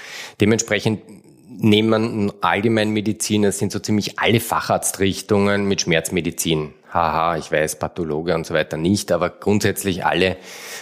Dementsprechend 0.40 1.02
nehmen 1.48 2.32
Allgemeinmediziner 2.40 3.50
sind 3.50 3.72
so 3.72 3.80
ziemlich 3.80 4.18
alle 4.20 4.40
Facharztrichtungen 4.40 5.66
mit 5.66 5.80
Schmerzmedizin. 5.82 6.74
Haha, 6.92 7.36
ich 7.38 7.50
weiß, 7.50 7.78
Pathologe 7.78 8.34
und 8.34 8.46
so 8.46 8.54
weiter 8.54 8.76
nicht, 8.76 9.10
aber 9.10 9.30
grundsätzlich 9.30 10.04
alle 10.04 10.36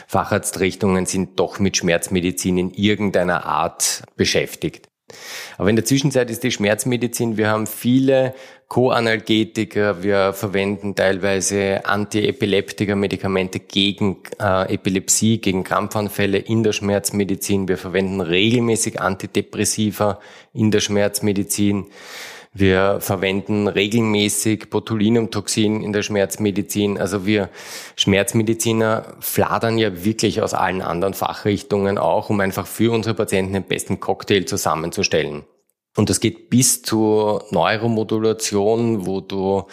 Facharztrichtungen 0.08 1.06
sind 1.06 1.38
doch 1.38 1.58
mit 1.58 1.76
Schmerzmedizin 1.76 2.58
in 2.58 2.70
irgendeiner 2.74 3.46
Art 3.46 4.02
beschäftigt. 4.16 4.89
Aber 5.58 5.68
in 5.68 5.76
der 5.76 5.84
Zwischenzeit 5.84 6.30
ist 6.30 6.42
die 6.42 6.50
Schmerzmedizin, 6.50 7.36
wir 7.36 7.48
haben 7.48 7.66
viele 7.66 8.34
Co-Analgetika, 8.68 10.02
wir 10.02 10.32
verwenden 10.32 10.94
teilweise 10.94 11.84
Antiepileptika, 11.84 12.94
Medikamente 12.94 13.58
gegen 13.58 14.18
äh, 14.38 14.72
Epilepsie, 14.72 15.38
gegen 15.38 15.64
Krampfanfälle 15.64 16.38
in 16.38 16.62
der 16.62 16.72
Schmerzmedizin. 16.72 17.66
Wir 17.66 17.78
verwenden 17.78 18.20
regelmäßig 18.20 19.00
Antidepressiva 19.00 20.20
in 20.54 20.70
der 20.70 20.78
Schmerzmedizin. 20.78 21.86
Wir 22.52 22.98
verwenden 23.00 23.68
regelmäßig 23.68 24.70
Botulinumtoxin 24.70 25.82
in 25.84 25.92
der 25.92 26.02
Schmerzmedizin. 26.02 26.98
Also 26.98 27.24
wir 27.24 27.48
Schmerzmediziner 27.94 29.14
fladern 29.20 29.78
ja 29.78 30.04
wirklich 30.04 30.42
aus 30.42 30.52
allen 30.52 30.82
anderen 30.82 31.14
Fachrichtungen 31.14 31.96
auch, 31.96 32.28
um 32.28 32.40
einfach 32.40 32.66
für 32.66 32.90
unsere 32.90 33.14
Patienten 33.14 33.52
den 33.52 33.62
besten 33.62 34.00
Cocktail 34.00 34.46
zusammenzustellen. 34.46 35.44
Und 35.96 36.10
das 36.10 36.18
geht 36.18 36.50
bis 36.50 36.82
zur 36.82 37.44
Neuromodulation, 37.50 39.06
wo 39.06 39.20
du 39.20 39.64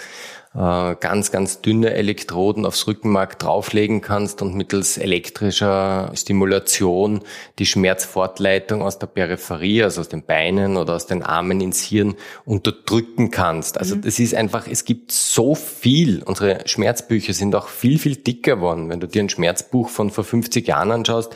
ganz, 0.57 1.31
ganz 1.31 1.61
dünne 1.61 1.93
Elektroden 1.93 2.65
aufs 2.65 2.87
Rückenmark 2.87 3.37
drauflegen 3.37 4.01
kannst 4.01 4.41
und 4.41 4.55
mittels 4.55 4.97
elektrischer 4.97 6.11
Stimulation 6.15 7.21
die 7.59 7.67
Schmerzfortleitung 7.67 8.81
aus 8.81 8.97
der 8.97 9.05
Peripherie, 9.05 9.83
also 9.83 10.01
aus 10.01 10.09
den 10.09 10.23
Beinen 10.23 10.77
oder 10.77 10.95
aus 10.95 11.05
den 11.05 11.21
Armen 11.21 11.61
ins 11.61 11.83
Hirn 11.83 12.15
unterdrücken 12.43 13.29
kannst. 13.29 13.77
Also 13.77 13.95
mhm. 13.95 14.01
das 14.01 14.17
ist 14.17 14.33
einfach, 14.33 14.67
es 14.67 14.83
gibt 14.83 15.11
so 15.11 15.53
viel. 15.53 16.23
Unsere 16.23 16.67
Schmerzbücher 16.67 17.33
sind 17.33 17.53
auch 17.53 17.67
viel, 17.67 17.99
viel 17.99 18.15
dicker 18.15 18.55
geworden. 18.55 18.89
Wenn 18.89 18.99
du 18.99 19.07
dir 19.07 19.21
ein 19.21 19.29
Schmerzbuch 19.29 19.89
von 19.89 20.09
vor 20.09 20.23
50 20.23 20.67
Jahren 20.67 20.91
anschaust, 20.91 21.35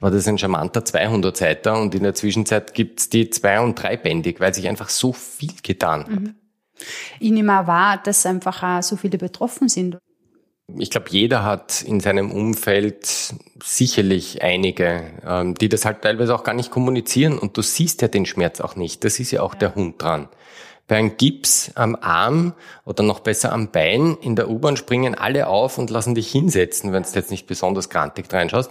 war 0.00 0.10
das 0.10 0.26
ein 0.26 0.38
charmanter 0.38 0.80
200-Seiter 0.80 1.80
und 1.80 1.94
in 1.94 2.02
der 2.02 2.14
Zwischenzeit 2.14 2.74
gibt's 2.74 3.08
die 3.08 3.30
zwei- 3.30 3.60
und 3.60 3.80
dreibändig, 3.80 4.40
weil 4.40 4.52
sich 4.52 4.68
einfach 4.68 4.88
so 4.88 5.12
viel 5.12 5.54
getan 5.62 6.02
hat. 6.02 6.10
Mhm. 6.10 6.34
Ich 7.20 7.30
nehme 7.30 7.66
wahr, 7.66 8.00
dass 8.02 8.26
einfach 8.26 8.62
auch 8.62 8.82
so 8.82 8.96
viele 8.96 9.18
betroffen 9.18 9.68
sind. 9.68 9.98
Ich 10.78 10.90
glaube, 10.90 11.06
jeder 11.10 11.44
hat 11.44 11.82
in 11.82 12.00
seinem 12.00 12.32
Umfeld 12.32 13.34
sicherlich 13.62 14.42
einige, 14.42 15.12
ähm, 15.24 15.54
die 15.54 15.68
das 15.68 15.84
halt 15.84 16.02
teilweise 16.02 16.34
auch 16.34 16.42
gar 16.42 16.54
nicht 16.54 16.72
kommunizieren 16.72 17.38
und 17.38 17.56
du 17.56 17.62
siehst 17.62 18.02
ja 18.02 18.08
den 18.08 18.26
Schmerz 18.26 18.60
auch 18.60 18.74
nicht. 18.74 19.04
Das 19.04 19.20
ist 19.20 19.30
ja 19.30 19.42
auch 19.42 19.54
ja. 19.54 19.60
der 19.60 19.74
Hund 19.76 20.02
dran. 20.02 20.28
Bei 20.88 20.96
einem 20.96 21.16
Gips 21.16 21.72
am 21.74 21.96
Arm 21.96 22.54
oder 22.84 23.02
noch 23.02 23.20
besser 23.20 23.52
am 23.52 23.70
Bein 23.70 24.16
in 24.20 24.36
der 24.36 24.48
U-Bahn 24.48 24.76
springen 24.76 25.14
alle 25.14 25.46
auf 25.48 25.78
und 25.78 25.90
lassen 25.90 26.14
dich 26.14 26.30
hinsetzen, 26.30 26.92
wenn 26.92 27.02
du 27.04 27.08
jetzt 27.10 27.30
nicht 27.30 27.46
besonders 27.46 27.88
grantig 27.88 28.32
reinschaust. 28.32 28.70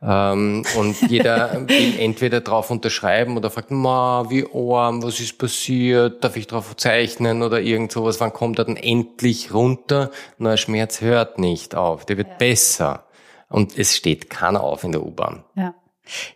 Ähm, 0.00 0.64
und 0.78 1.10
jeder 1.10 1.68
will 1.68 1.98
entweder 1.98 2.40
drauf 2.40 2.70
unterschreiben 2.70 3.36
oder 3.36 3.50
fragt, 3.50 3.70
ma, 3.70 4.26
wie 4.28 4.44
arm, 4.44 5.02
was 5.02 5.18
ist 5.18 5.38
passiert, 5.38 6.22
darf 6.22 6.36
ich 6.36 6.46
drauf 6.46 6.76
zeichnen 6.76 7.42
oder 7.42 7.60
irgend 7.60 7.90
sowas, 7.90 8.20
wann 8.20 8.32
kommt 8.32 8.58
er 8.58 8.66
denn 8.66 8.76
endlich 8.76 9.52
runter? 9.52 10.10
Na, 10.38 10.56
Schmerz 10.56 11.00
hört 11.00 11.38
nicht 11.38 11.74
auf, 11.74 12.04
der 12.04 12.16
wird 12.16 12.28
ja. 12.28 12.34
besser. 12.34 13.04
Und 13.48 13.76
es 13.78 13.96
steht 13.96 14.30
keiner 14.30 14.62
auf 14.62 14.84
in 14.84 14.92
der 14.92 15.04
U-Bahn. 15.04 15.42
Ja. 15.56 15.74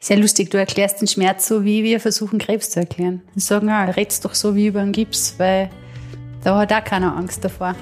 Sehr 0.00 0.19
lustig, 0.19 0.50
du 0.50 0.59
erklärst 0.59 1.00
den 1.00 1.09
Schmerz 1.09 1.47
so, 1.47 1.64
wie 1.64 1.83
wir 1.83 2.00
versuchen, 2.00 2.38
Krebs 2.38 2.71
zu 2.71 2.81
erklären. 2.81 3.23
Wir 3.33 3.42
sagen, 3.42 3.71
ah, 3.71 3.85
redst 3.85 4.25
doch 4.25 4.35
so 4.35 4.54
wie 4.54 4.66
über 4.66 4.81
einen 4.81 4.92
Gips, 4.92 5.37
weil 5.38 5.71
da 6.45 6.59
hat 6.59 6.73
auch 6.73 6.85
keiner 6.85 7.16
Angst 7.16 7.45
davor. 7.45 7.75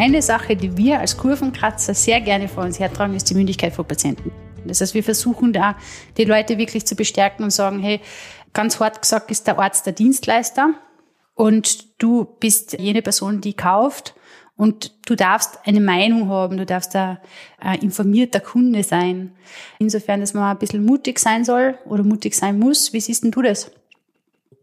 Eine 0.00 0.22
Sache, 0.22 0.56
die 0.56 0.78
wir 0.78 0.98
als 0.98 1.18
Kurvenkratzer 1.18 1.92
sehr 1.92 2.22
gerne 2.22 2.48
vor 2.48 2.64
uns 2.64 2.80
hertragen, 2.80 3.14
ist 3.14 3.28
die 3.28 3.34
Mündigkeit 3.34 3.74
von 3.74 3.84
Patienten. 3.84 4.32
Das 4.64 4.80
heißt, 4.80 4.94
wir 4.94 5.04
versuchen 5.04 5.52
da, 5.52 5.76
die 6.16 6.24
Leute 6.24 6.56
wirklich 6.56 6.86
zu 6.86 6.96
bestärken 6.96 7.44
und 7.44 7.50
sagen, 7.50 7.80
hey, 7.80 8.00
ganz 8.54 8.80
hart 8.80 9.02
gesagt 9.02 9.30
ist 9.30 9.46
der 9.46 9.58
Arzt 9.58 9.84
der 9.84 9.92
Dienstleister 9.92 10.70
und 11.34 12.00
du 12.02 12.24
bist 12.24 12.78
jene 12.80 13.02
Person, 13.02 13.42
die 13.42 13.52
kauft 13.52 14.14
und 14.56 14.94
du 15.04 15.16
darfst 15.16 15.58
eine 15.66 15.82
Meinung 15.82 16.30
haben, 16.30 16.56
du 16.56 16.64
darfst 16.64 16.96
ein 16.96 17.18
informierter 17.82 18.40
Kunde 18.40 18.82
sein. 18.84 19.32
Insofern, 19.78 20.20
dass 20.20 20.32
man 20.32 20.44
ein 20.44 20.58
bisschen 20.58 20.82
mutig 20.82 21.18
sein 21.18 21.44
soll 21.44 21.76
oder 21.84 22.04
mutig 22.04 22.34
sein 22.34 22.58
muss. 22.58 22.94
Wie 22.94 23.02
siehst 23.02 23.22
denn 23.22 23.32
du 23.32 23.42
das? 23.42 23.70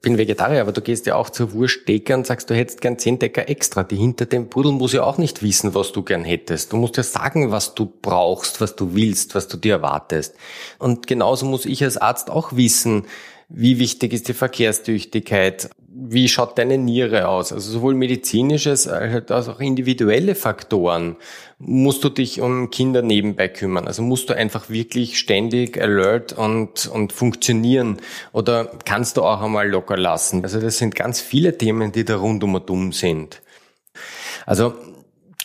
Bin 0.01 0.17
Vegetarier, 0.17 0.61
aber 0.61 0.71
du 0.71 0.81
gehst 0.81 1.05
ja 1.05 1.15
auch 1.15 1.29
zur 1.29 1.53
Wurstdecker 1.53 2.15
und 2.15 2.27
sagst, 2.27 2.49
du 2.49 2.55
hättest 2.55 2.81
gern 2.81 2.99
zehn 2.99 3.19
Decker 3.19 3.49
extra. 3.49 3.83
Die 3.83 3.95
hinter 3.95 4.25
dem 4.25 4.49
Pudel 4.49 4.71
muss 4.71 4.93
ja 4.93 5.03
auch 5.03 5.17
nicht 5.17 5.41
wissen, 5.41 5.73
was 5.73 5.91
du 5.91 6.03
gern 6.03 6.23
hättest. 6.23 6.71
Du 6.71 6.77
musst 6.77 6.97
ja 6.97 7.03
sagen, 7.03 7.51
was 7.51 7.73
du 7.73 7.91
brauchst, 8.01 8.61
was 8.61 8.75
du 8.75 8.93
willst, 8.93 9.33
was 9.33 9.47
du 9.47 9.57
dir 9.57 9.73
erwartest. 9.73 10.35
Und 10.77 11.07
genauso 11.07 11.45
muss 11.45 11.65
ich 11.65 11.83
als 11.83 11.97
Arzt 11.97 12.29
auch 12.29 12.55
wissen, 12.55 13.05
wie 13.49 13.79
wichtig 13.79 14.13
ist 14.13 14.27
die 14.27 14.33
Verkehrstüchtigkeit? 14.33 15.69
Wie 15.99 16.27
schaut 16.27 16.57
deine 16.57 16.77
Niere 16.77 17.27
aus? 17.27 17.51
Also 17.51 17.71
sowohl 17.71 17.95
medizinisches 17.95 18.87
als 18.87 19.31
auch 19.31 19.59
individuelle 19.59 20.35
Faktoren. 20.35 21.15
Musst 21.57 22.03
du 22.03 22.09
dich 22.09 22.39
um 22.39 22.69
Kinder 22.69 23.01
nebenbei 23.01 23.47
kümmern? 23.47 23.87
Also 23.87 24.03
musst 24.03 24.29
du 24.29 24.35
einfach 24.35 24.69
wirklich 24.69 25.17
ständig 25.17 25.81
alert 25.81 26.33
und, 26.33 26.87
und 26.87 27.13
funktionieren? 27.13 27.97
Oder 28.31 28.71
kannst 28.85 29.17
du 29.17 29.23
auch 29.23 29.41
einmal 29.41 29.67
locker 29.67 29.97
lassen? 29.97 30.43
Also 30.43 30.59
das 30.59 30.77
sind 30.77 30.93
ganz 30.93 31.19
viele 31.19 31.57
Themen, 31.57 31.91
die 31.91 32.05
da 32.05 32.17
rund 32.17 32.43
um 32.43 32.55
und 32.55 32.69
um 32.69 32.91
sind. 32.91 33.41
Also 34.45 34.73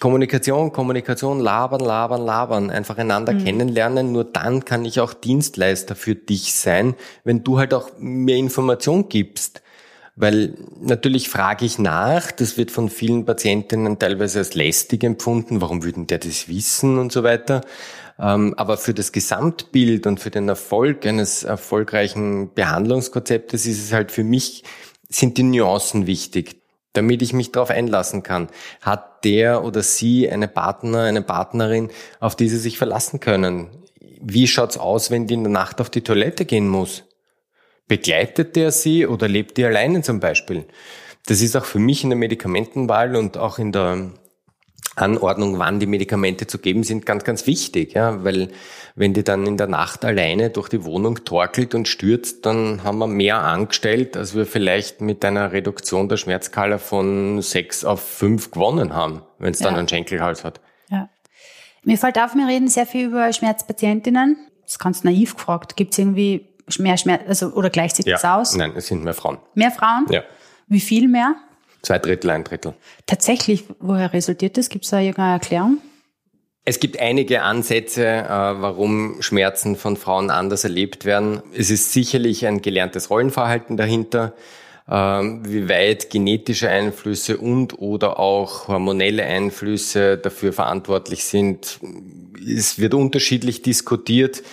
Kommunikation, 0.01 0.73
Kommunikation, 0.73 1.41
labern, 1.41 1.81
labern, 1.81 2.27
labern, 2.27 2.71
einfach 2.71 2.99
einander 2.99 3.33
mhm. 3.33 3.45
kennenlernen. 3.45 4.13
Nur 4.13 4.25
dann 4.25 4.65
kann 4.65 4.85
ich 4.85 5.01
auch 5.01 5.15
Dienstleister 5.15 5.95
für 5.95 6.15
dich 6.15 6.55
sein, 6.55 6.95
wenn 7.25 7.43
du 7.43 7.59
halt 7.59 7.73
auch 7.73 7.89
mehr 7.99 8.37
Information 8.37 9.09
gibst. 9.09 9.62
Weil 10.15 10.55
natürlich 10.81 11.29
frage 11.31 11.65
ich 11.65 11.79
nach, 11.79 12.33
das 12.33 12.59
wird 12.59 12.71
von 12.71 12.91
vielen 12.91 13.25
Patientinnen 13.25 13.99
teilweise 13.99 14.41
als 14.41 14.55
lästig 14.55 15.05
empfunden, 15.05 15.61
warum 15.61 15.83
würden 15.83 16.07
der 16.07 16.19
das 16.19 16.49
wissen 16.49 16.99
und 16.99 17.13
so 17.13 17.23
weiter. 17.23 17.63
Ähm, 18.19 18.55
aber 18.59 18.77
für 18.77 18.93
das 18.93 19.13
Gesamtbild 19.13 20.07
und 20.07 20.21
für 20.21 20.31
den 20.31 20.49
Erfolg 20.49 21.07
eines 21.07 21.45
erfolgreichen 21.45 22.53
Behandlungskonzeptes 22.53 23.67
ist 23.67 23.83
es 23.83 23.93
halt 23.93 24.13
für 24.13 24.25
mich, 24.25 24.65
sind 25.09 25.39
die 25.39 25.45
Nuancen 25.45 26.07
wichtig 26.07 26.63
damit 26.93 27.23
ich 27.23 27.33
mich 27.33 27.53
darauf 27.53 27.71
einlassen 27.71 28.23
kann. 28.23 28.49
Hat 28.81 29.25
der 29.25 29.65
oder 29.65 29.83
sie 29.83 30.29
eine 30.29 30.49
Partner, 30.49 31.05
eine 31.05 31.23
Partnerin, 31.23 31.91
auf 32.21 32.37
die 32.37 32.49
sie 32.49 32.59
sich 32.59 32.79
verlassen 32.79 33.21
können? 33.21 33.69
Wie 34.21 34.47
schaut's 34.47 34.77
aus, 34.77 35.11
wenn 35.11 35.27
die 35.27 35.35
in 35.35 35.45
der 35.45 35.53
Nacht 35.53 35.81
auf 35.81 35.91
die 35.91 36.03
Toilette 36.03 36.45
gehen 36.45 36.69
muss? 36.69 37.05
Begleitet 37.89 38.57
der 38.57 38.71
sie 38.71 39.07
oder 39.07 39.29
lebt 39.29 39.57
die 39.57 39.65
alleine 39.65 40.03
zum 40.03 40.21
Beispiel? 40.21 40.65
Das 41.27 41.41
ist 41.41 41.57
auch 41.57 41.65
für 41.65 41.79
mich 41.79 42.05
in 42.05 42.11
der 42.11 42.19
Medikamentenwahl 42.19 43.17
und 43.17 43.37
auch 43.37 43.59
in 43.59 43.73
der 43.73 44.13
Anordnung, 44.95 45.59
wann 45.59 45.81
die 45.81 45.87
Medikamente 45.87 46.47
zu 46.47 46.59
geben 46.59 46.83
sind, 46.85 47.07
ganz, 47.07 47.25
ganz 47.25 47.47
wichtig, 47.47 47.95
ja, 47.95 48.25
weil 48.25 48.49
wenn 48.95 49.15
die 49.15 49.25
dann 49.25 49.47
in 49.47 49.57
der 49.57 49.67
Nacht 49.67 50.05
alleine 50.05 50.51
durch 50.51 50.69
die 50.69 50.85
Wohnung 50.85 51.25
torkelt 51.25 51.75
und 51.75 51.89
stürzt, 51.89 52.45
dann 52.45 52.85
haben 52.85 52.99
wir 52.99 53.07
mehr 53.07 53.39
angestellt, 53.39 54.19
als 54.19 54.35
wir 54.35 54.45
vielleicht 54.45 55.01
mit 55.01 55.25
einer 55.25 55.53
Reduktion 55.53 56.11
der 56.11 56.19
Schmerzskala 56.19 56.77
von 56.77 57.41
sechs 57.41 57.85
auf 57.85 58.03
fünf 58.03 58.51
gewonnen 58.51 58.95
haben, 58.95 59.23
wenn 59.39 59.53
es 59.53 59.61
dann 59.61 59.75
ja. 59.75 59.79
einen 59.79 59.89
Schenkelhals 59.89 60.45
hat. 60.45 60.61
Ja. 60.91 61.09
Mir 61.85 61.97
fällt 61.97 62.19
auf, 62.19 62.35
wir 62.35 62.47
reden 62.47 62.69
sehr 62.69 62.87
viel 62.87 63.07
über 63.07 63.33
Schmerzpatientinnen. 63.33 64.37
Das 64.63 64.73
ist 64.73 64.79
ganz 64.79 65.05
naiv 65.05 65.37
gefragt. 65.37 65.77
Gibt 65.77 65.93
es 65.93 65.99
irgendwie 65.99 66.52
mehr 66.79 66.97
Schmerz, 66.97 67.23
also, 67.27 67.49
oder 67.55 67.71
gleicht 67.71 67.97
sich 67.97 68.07
ja. 68.07 68.15
das 68.15 68.25
aus? 68.25 68.57
Nein, 68.57 68.73
es 68.77 68.87
sind 68.87 69.05
mehr 69.05 69.15
Frauen. 69.15 69.39
Mehr 69.55 69.71
Frauen? 69.71 70.07
Ja. 70.11 70.23
Wie 70.69 70.81
viel 70.81 71.09
mehr? 71.09 71.37
Zwei 71.83 71.99
Drittel, 71.99 72.31
ein 72.31 72.45
Drittel. 72.45 72.75
Tatsächlich, 73.07 73.65
woher 73.81 74.13
resultiert 74.13 74.57
das? 74.57 74.69
Gibt 74.69 74.85
es 74.85 74.91
da 74.91 75.01
irgendeine 75.01 75.35
Erklärung? 75.35 75.79
Es 76.65 76.79
gibt 76.79 77.01
einige 77.01 77.43
Ansätze, 77.43 78.07
äh, 78.07 78.29
warum 78.29 79.21
Schmerzen 79.21 79.75
von 79.75 79.97
Frauen 79.97 80.31
anders 80.31 80.63
erlebt 80.63 81.05
werden. 81.05 81.43
Es 81.53 81.71
ist 81.71 81.93
sicherlich 81.93 82.47
ein 82.47 82.63
gelerntes 82.63 83.11
Rollenverhalten 83.11 83.77
dahinter, 83.77 84.35
ähm, 84.89 85.43
wie 85.45 85.69
weit 85.69 86.11
genetische 86.11 86.69
Einflüsse 86.69 87.39
und 87.39 87.79
oder 87.81 88.21
auch 88.21 88.69
hormonelle 88.69 89.25
Einflüsse 89.25 90.19
dafür 90.19 90.53
verantwortlich 90.53 91.25
sind. 91.25 91.81
Es 92.47 92.79
wird 92.79 92.95
unterschiedlich 92.95 93.63
diskutiert. 93.63 94.45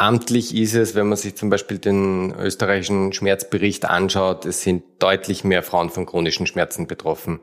Amtlich 0.00 0.56
ist 0.56 0.72
es, 0.72 0.94
wenn 0.94 1.08
man 1.08 1.18
sich 1.18 1.34
zum 1.34 1.50
Beispiel 1.50 1.76
den 1.76 2.32
österreichischen 2.32 3.12
Schmerzbericht 3.12 3.84
anschaut, 3.84 4.46
es 4.46 4.62
sind 4.62 4.82
deutlich 4.98 5.44
mehr 5.44 5.62
Frauen 5.62 5.90
von 5.90 6.06
chronischen 6.06 6.46
Schmerzen 6.46 6.86
betroffen. 6.86 7.40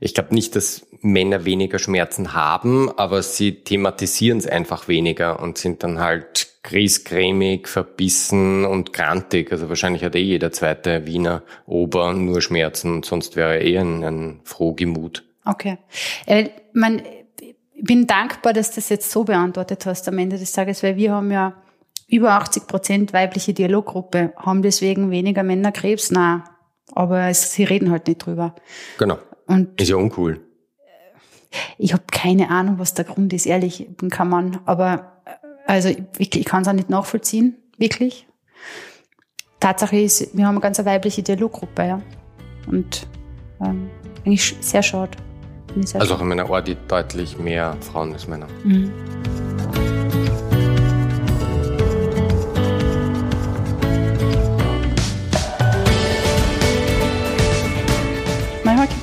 Ich 0.00 0.12
glaube 0.12 0.34
nicht, 0.34 0.56
dass 0.56 0.84
Männer 1.02 1.44
weniger 1.44 1.78
Schmerzen 1.78 2.34
haben, 2.34 2.90
aber 2.98 3.22
sie 3.22 3.62
thematisieren 3.62 4.38
es 4.38 4.48
einfach 4.48 4.88
weniger 4.88 5.38
und 5.38 5.56
sind 5.56 5.84
dann 5.84 6.00
halt 6.00 6.48
griesgrämig, 6.64 7.68
verbissen 7.68 8.64
und 8.64 8.92
grantig. 8.92 9.52
Also 9.52 9.68
wahrscheinlich 9.68 10.02
hat 10.02 10.16
eh 10.16 10.18
jeder 10.18 10.50
zweite 10.50 11.06
Wiener 11.06 11.44
Ober 11.64 12.12
nur 12.12 12.42
Schmerzen, 12.42 13.04
sonst 13.04 13.36
wäre 13.36 13.54
er 13.54 13.64
eh 13.64 13.78
ein, 13.78 14.02
ein 14.02 14.40
Frohgemut. 14.42 15.22
Okay. 15.44 15.78
Äh, 16.26 16.48
man, 16.72 17.02
ich 17.38 17.54
bin 17.76 18.08
dankbar, 18.08 18.52
dass 18.52 18.70
du 18.70 18.80
das 18.80 18.88
jetzt 18.88 19.12
so 19.12 19.22
beantwortet 19.22 19.86
hast 19.86 20.08
am 20.08 20.18
Ende 20.18 20.38
des 20.38 20.50
Tages, 20.50 20.82
weil 20.82 20.96
wir 20.96 21.12
haben 21.12 21.30
ja 21.30 21.54
über 22.10 22.32
80 22.32 22.66
Prozent 22.66 23.12
weibliche 23.12 23.54
Dialoggruppe, 23.54 24.32
haben 24.36 24.62
deswegen 24.62 25.10
weniger 25.10 25.42
Männerkrebs. 25.42 26.10
Na, 26.10 26.44
aber 26.92 27.28
es, 27.28 27.52
sie 27.52 27.64
reden 27.64 27.90
halt 27.90 28.08
nicht 28.08 28.26
drüber. 28.26 28.54
Genau. 28.98 29.18
Und 29.46 29.80
ist 29.80 29.88
ja 29.88 29.96
uncool. 29.96 30.40
Ich 31.78 31.92
habe 31.92 32.04
keine 32.10 32.50
Ahnung, 32.50 32.78
was 32.78 32.94
der 32.94 33.04
Grund 33.04 33.32
ist, 33.32 33.46
ehrlich, 33.46 33.88
ich 33.88 33.96
bin 33.96 34.10
kein 34.10 34.28
Mann. 34.28 34.60
Aber 34.66 35.22
also 35.66 35.88
ich, 35.88 36.36
ich 36.36 36.44
kann 36.44 36.62
es 36.62 36.68
auch 36.68 36.72
nicht 36.72 36.90
nachvollziehen, 36.90 37.56
wirklich. 37.76 38.26
Tatsache 39.58 40.00
ist, 40.00 40.36
wir 40.36 40.46
haben 40.46 40.54
eine 40.54 40.62
ganz 40.62 40.84
weibliche 40.84 41.22
Dialoggruppe, 41.22 41.82
ja. 41.82 42.02
Und 42.66 43.06
ähm, 43.60 43.90
eigentlich 44.24 44.56
sehr 44.60 44.82
schade. 44.82 45.16
Sehr 45.82 46.00
also 46.00 46.14
auch 46.14 46.20
in 46.20 46.28
meiner 46.28 46.48
Audit 46.48 46.78
deutlich 46.88 47.38
mehr 47.38 47.76
Frauen 47.80 48.12
als 48.12 48.26
Männer. 48.26 48.48
Mhm. 48.64 48.92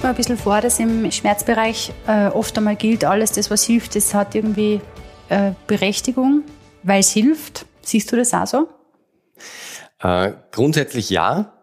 Mir 0.08 0.13
ein 0.13 0.15
bisschen 0.15 0.38
vor, 0.38 0.62
dass 0.62 0.80
im 0.80 1.12
Schmerzbereich 1.12 1.91
äh, 2.08 2.28
oft 2.28 2.58
einmal 2.58 2.78
gilt, 2.78 3.04
alles 3.04 3.34
das, 3.34 3.52
was 3.52 3.65
hilft, 3.65 3.96
das 3.96 4.13
hat 4.13 4.36
irgendwie 4.36 4.80
äh, 5.28 5.52
Berechtigung, 5.67 6.43
weil 6.84 7.02
es 7.02 7.12
hilft. 7.12 7.65
Siehst 7.82 8.12
du 8.12 8.15
das 8.15 8.34
auch 8.34 8.48
so? 8.48 8.70
Äh, 10.00 10.32
grundsätzlich 10.52 11.10
ja. 11.10 11.54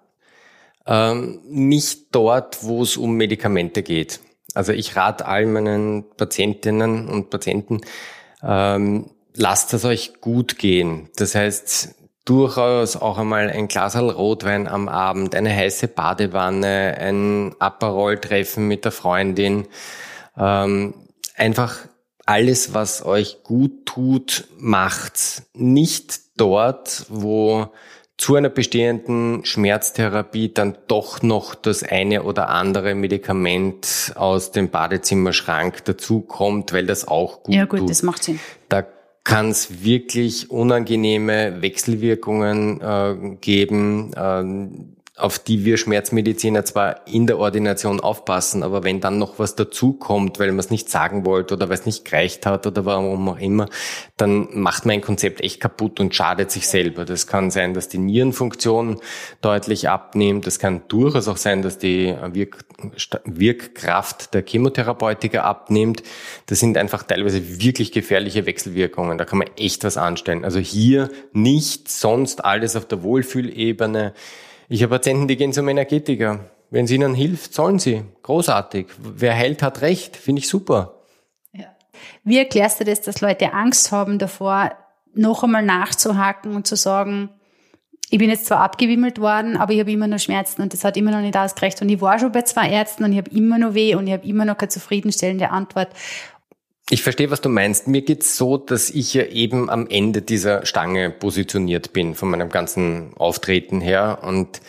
Ähm, 0.87 1.41
nicht 1.45 2.15
dort, 2.15 2.63
wo 2.65 2.83
es 2.83 2.99
um 2.99 3.15
Medikamente 3.15 3.83
geht. 3.83 4.21
Also 4.53 4.73
ich 4.73 4.95
rate 4.95 5.27
all 5.27 5.47
meinen 5.47 6.05
Patientinnen 6.17 7.09
und 7.09 7.31
Patienten, 7.31 7.81
ähm, 8.43 9.11
lasst 9.35 9.73
es 9.73 9.87
euch 9.87 10.21
gut 10.21 10.59
gehen. 10.59 11.09
Das 11.17 11.35
heißt, 11.35 11.95
durchaus 12.25 12.97
auch 12.97 13.19
einmal 13.19 13.51
ein 13.51 13.69
Glas 13.69 13.97
Rotwein 13.97 14.67
am 14.67 14.89
Abend, 14.89 15.35
eine 15.35 15.55
heiße 15.55 15.89
Badewanne, 15.89 16.97
ein 16.99 17.55
Aperol-Treffen 17.59 18.67
mit 18.67 18.85
der 18.85 18.93
Freundin. 18.93 19.67
Ähm, 20.39 20.95
einfach 21.37 21.77
alles, 22.27 22.73
was 22.73 23.05
euch 23.05 23.43
gut 23.43 23.87
tut, 23.87 24.49
macht's. 24.59 25.43
Nicht 25.53 26.21
dort, 26.37 27.07
wo 27.09 27.69
zu 28.17 28.37
einer 28.37 28.49
bestehenden 28.49 29.45
Schmerztherapie 29.45 30.53
dann 30.55 30.79
doch 30.87 31.21
noch 31.23 31.55
das 31.55 31.83
eine 31.83 32.23
oder 32.23 32.49
andere 32.49 32.95
Medikament 32.95 34.13
aus 34.15 34.53
dem 34.53 34.71
Badezimmerschrank 34.71 35.85
dazukommt, 35.85 36.73
weil 36.73 36.87
das 36.87 37.09
auch 37.09 37.43
gut 37.43 37.47
tut. 37.47 37.55
Ja 37.55 37.65
gut, 37.65 37.81
tut. 37.81 37.91
das 37.91 38.03
macht 38.03 38.23
Sinn. 38.23 38.39
Da 38.69 38.85
kann 39.25 39.49
es 39.51 39.83
wirklich 39.83 40.51
unangenehme 40.51 41.63
Wechselwirkungen 41.63 42.81
äh, 42.81 43.37
geben. 43.41 44.13
Äh, 44.15 44.94
auf 45.17 45.39
die 45.39 45.65
wir 45.65 45.77
Schmerzmediziner 45.77 46.65
zwar 46.65 47.07
in 47.07 47.29
der 47.29 47.39
Ordination 47.39 48.01
aufpassen, 48.01 48.65
aber 48.65 48.83
wenn 48.83 49.01
dann 49.01 49.17
noch 49.17 49.39
was 49.39 49.55
dazukommt, 49.55 50.41
weil 50.41 50.49
man 50.49 50.59
es 50.59 50.71
nicht 50.71 50.91
sagen 50.91 51.25
wollte 51.25 51.55
oder 51.55 51.69
weil 51.69 51.79
es 51.79 51.87
nicht 51.87 52.05
gereicht 52.05 52.47
hat 52.47 52.67
oder 52.67 52.85
warum 52.85 53.29
auch 53.29 53.39
immer, 53.39 53.69
dann 54.17 54.49
macht 54.53 54.87
man 54.87 54.95
ein 54.95 55.01
Konzept 55.03 55.41
echt 55.41 55.61
kaputt 55.61 56.01
und 56.01 56.17
schadet 56.17 56.51
sich 56.51 56.67
selber. 56.67 57.05
Das 57.05 57.29
kann 57.29 57.53
sein, 57.53 57.75
dass 57.75 57.87
die 57.87 57.99
Nierenfunktion 57.99 59.01
deutlich 59.41 59.89
abnimmt. 59.89 60.49
Das 60.49 60.59
kann 60.59 60.83
durchaus 60.89 61.29
auch 61.29 61.37
sein, 61.37 61.63
dass 61.63 61.79
die 61.79 62.13
Wirk 62.33 62.65
Wirkkraft 63.25 64.35
der 64.35 64.43
Chemotherapeutika 64.45 65.43
abnimmt. 65.43 66.03
Das 66.47 66.59
sind 66.59 66.77
einfach 66.77 67.05
teilweise 67.05 67.61
wirklich 67.63 67.93
gefährliche 67.93 68.47
Wechselwirkungen. 68.47 69.17
Da 69.17 69.25
kann 69.25 69.39
man 69.39 69.49
echt 69.57 69.85
was 69.85 69.97
anstellen. 69.97 70.45
Also 70.45 70.59
hier 70.59 71.09
nicht, 71.33 71.89
sonst 71.89 72.45
alles 72.45 72.75
auf 72.75 72.87
der 72.87 73.03
Wohlfühlebene 73.05 74.13
ich 74.69 74.83
habe 74.83 74.91
Patienten, 74.91 75.29
die 75.29 75.37
gehen 75.37 75.53
zum 75.53 75.69
Energetiker. 75.69 76.51
Wenn 76.71 76.87
es 76.87 76.91
ihnen 76.91 77.15
hilft, 77.15 77.55
sollen 77.55 77.79
sie. 77.79 78.03
Großartig. 78.23 78.87
Wer 78.99 79.37
heilt, 79.37 79.63
hat 79.63 79.81
recht. 79.83 80.17
Finde 80.17 80.41
ich 80.41 80.49
super. 80.49 81.03
Ja. 81.53 81.67
Wie 82.25 82.39
erklärst 82.39 82.81
du 82.81 82.85
das, 82.85 83.01
dass 83.01 83.21
Leute 83.21 83.53
Angst 83.53 83.93
haben 83.93 84.19
davor, 84.19 84.73
noch 85.15 85.45
einmal 85.45 85.63
nachzuhaken 85.63 86.57
und 86.57 86.67
zu 86.67 86.77
sagen, 86.77 87.31
ich 88.11 88.19
bin 88.19 88.29
jetzt 88.29 88.47
zwar 88.47 88.61
abgewimmelt 88.61 89.21
worden, 89.21 89.57
aber 89.57 89.73
ich 89.73 89.81
habe 89.81 89.91
immer 89.91 90.07
noch 90.07 90.19
Schmerzen 90.19 90.63
und 90.63 90.73
das 90.73 90.85
hat 90.85 90.97
immer 90.97 91.11
noch 91.11 91.21
nicht 91.21 91.37
ausgereicht. 91.37 91.81
Und 91.81 91.89
ich 91.89 92.01
war 92.01 92.19
schon 92.19 92.33
bei 92.33 92.43
zwei 92.43 92.69
Ärzten 92.69 93.05
und 93.05 93.13
ich 93.13 93.19
habe 93.19 93.31
immer 93.31 93.59
noch 93.59 93.75
weh 93.75 93.95
und 93.95 94.07
ich 94.07 94.13
habe 94.13 94.27
immer 94.27 94.45
noch 94.45 94.59
keine 94.59 94.69
zufriedenstellende 94.69 95.51
Antwort. 95.51 95.89
Ich 96.91 97.03
verstehe, 97.03 97.31
was 97.31 97.41
du 97.41 97.49
meinst. 97.49 97.89
Mir 97.89 98.03
geht's 98.03 98.37
so, 98.37 98.59
dass 98.59 98.91
ich 98.91 99.15
ja 99.15 99.25
eben 99.25 99.71
am 99.71 99.87
Ende 99.89 100.21
dieser 100.21 100.67
Stange 100.67 101.11
positioniert 101.11 101.93
bin, 101.93 102.15
von 102.15 102.29
meinem 102.31 102.51
ganzen 102.51 103.15
Auftreten 103.17 103.81
her. 103.81 104.19
Und 104.23 104.61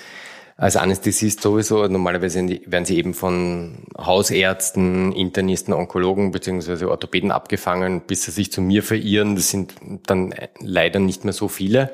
als 0.58 0.78
Anästhesist 0.78 1.42
sowieso. 1.42 1.86
Normalerweise 1.88 2.48
werden 2.66 2.86
sie 2.86 2.98
eben 2.98 3.14
von 3.14 3.80
Hausärzten, 3.98 5.12
Internisten, 5.12 5.74
Onkologen 5.74 6.32
beziehungsweise 6.32 6.90
Orthopäden 6.90 7.32
abgefangen, 7.32 8.02
bis 8.02 8.24
sie 8.24 8.32
sich 8.32 8.52
zu 8.52 8.62
mir 8.62 8.82
verirren. 8.82 9.36
Das 9.36 9.50
sind 9.50 9.76
dann 10.06 10.34
leider 10.60 11.00
nicht 11.00 11.26
mehr 11.26 11.34
so 11.34 11.50
viele. 11.50 11.92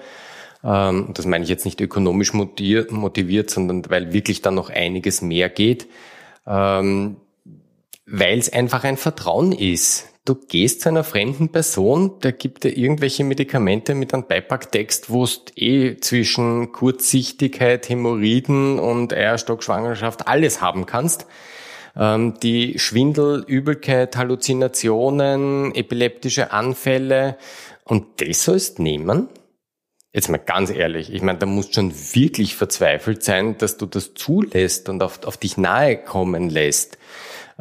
Ähm, 0.64 1.10
das 1.16 1.26
meine 1.26 1.44
ich 1.44 1.50
jetzt 1.50 1.66
nicht 1.66 1.82
ökonomisch 1.82 2.34
motiviert, 2.34 3.50
sondern 3.50 3.90
weil 3.90 4.14
wirklich 4.14 4.44
dann 4.44 4.56
noch 4.56 4.70
einiges 4.70 5.24
mehr 5.24 5.50
geht. 5.50 5.88
Ähm, 6.46 7.18
weil 8.06 8.38
es 8.38 8.52
einfach 8.52 8.84
ein 8.84 8.98
Vertrauen 8.98 9.54
ist. 9.54 10.11
Du 10.24 10.36
gehst 10.36 10.82
zu 10.82 10.90
einer 10.90 11.04
fremden 11.04 11.50
Person, 11.50 12.20
der 12.20 12.32
gibt 12.32 12.64
dir 12.64 12.78
irgendwelche 12.78 13.24
Medikamente 13.24 13.96
mit 13.96 14.14
einem 14.14 14.28
Beipacktext, 14.28 15.10
wo 15.10 15.26
du 15.26 15.32
eh 15.56 15.98
zwischen 15.98 16.72
Kurzsichtigkeit, 16.72 17.90
Hämorrhoiden 17.90 18.78
und 18.78 19.14
Eierstockschwangerschaft 19.14 20.28
alles 20.28 20.62
haben 20.62 20.86
kannst. 20.86 21.26
Ähm, 21.96 22.36
die 22.44 22.78
Schwindel, 22.78 23.44
Übelkeit, 23.48 24.16
Halluzinationen, 24.16 25.74
epileptische 25.74 26.52
Anfälle. 26.52 27.38
Und 27.84 28.22
das 28.22 28.44
sollst 28.44 28.78
nehmen? 28.78 29.28
Jetzt 30.14 30.30
mal 30.30 30.38
ganz 30.38 30.70
ehrlich, 30.70 31.12
ich 31.12 31.24
meine, 31.24 31.40
da 31.40 31.48
musst 31.48 31.74
schon 31.74 31.94
wirklich 32.14 32.56
verzweifelt 32.56 33.24
sein, 33.24 33.58
dass 33.58 33.78
du 33.78 33.88
das 33.88 34.14
zulässt 34.14 34.88
und 34.88 35.02
auf, 35.02 35.24
auf 35.24 35.38
dich 35.38 35.58
nahe 35.58 35.98
kommen 35.98 36.50
lässt. 36.50 37.00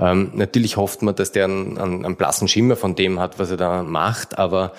Ähm, 0.00 0.32
natürlich 0.34 0.76
hofft 0.76 1.02
man, 1.02 1.14
dass 1.14 1.32
der 1.32 1.44
einen, 1.44 1.78
einen, 1.78 2.04
einen 2.04 2.16
blassen 2.16 2.48
Schimmer 2.48 2.76
von 2.76 2.94
dem 2.94 3.20
hat, 3.20 3.38
was 3.38 3.50
er 3.50 3.56
da 3.56 3.82
macht, 3.82 4.38
aber 4.38 4.72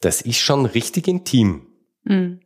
das 0.00 0.20
ist 0.20 0.38
schon 0.38 0.66
richtig 0.66 1.08
intim. 1.08 1.66
Mhm. 2.04 2.40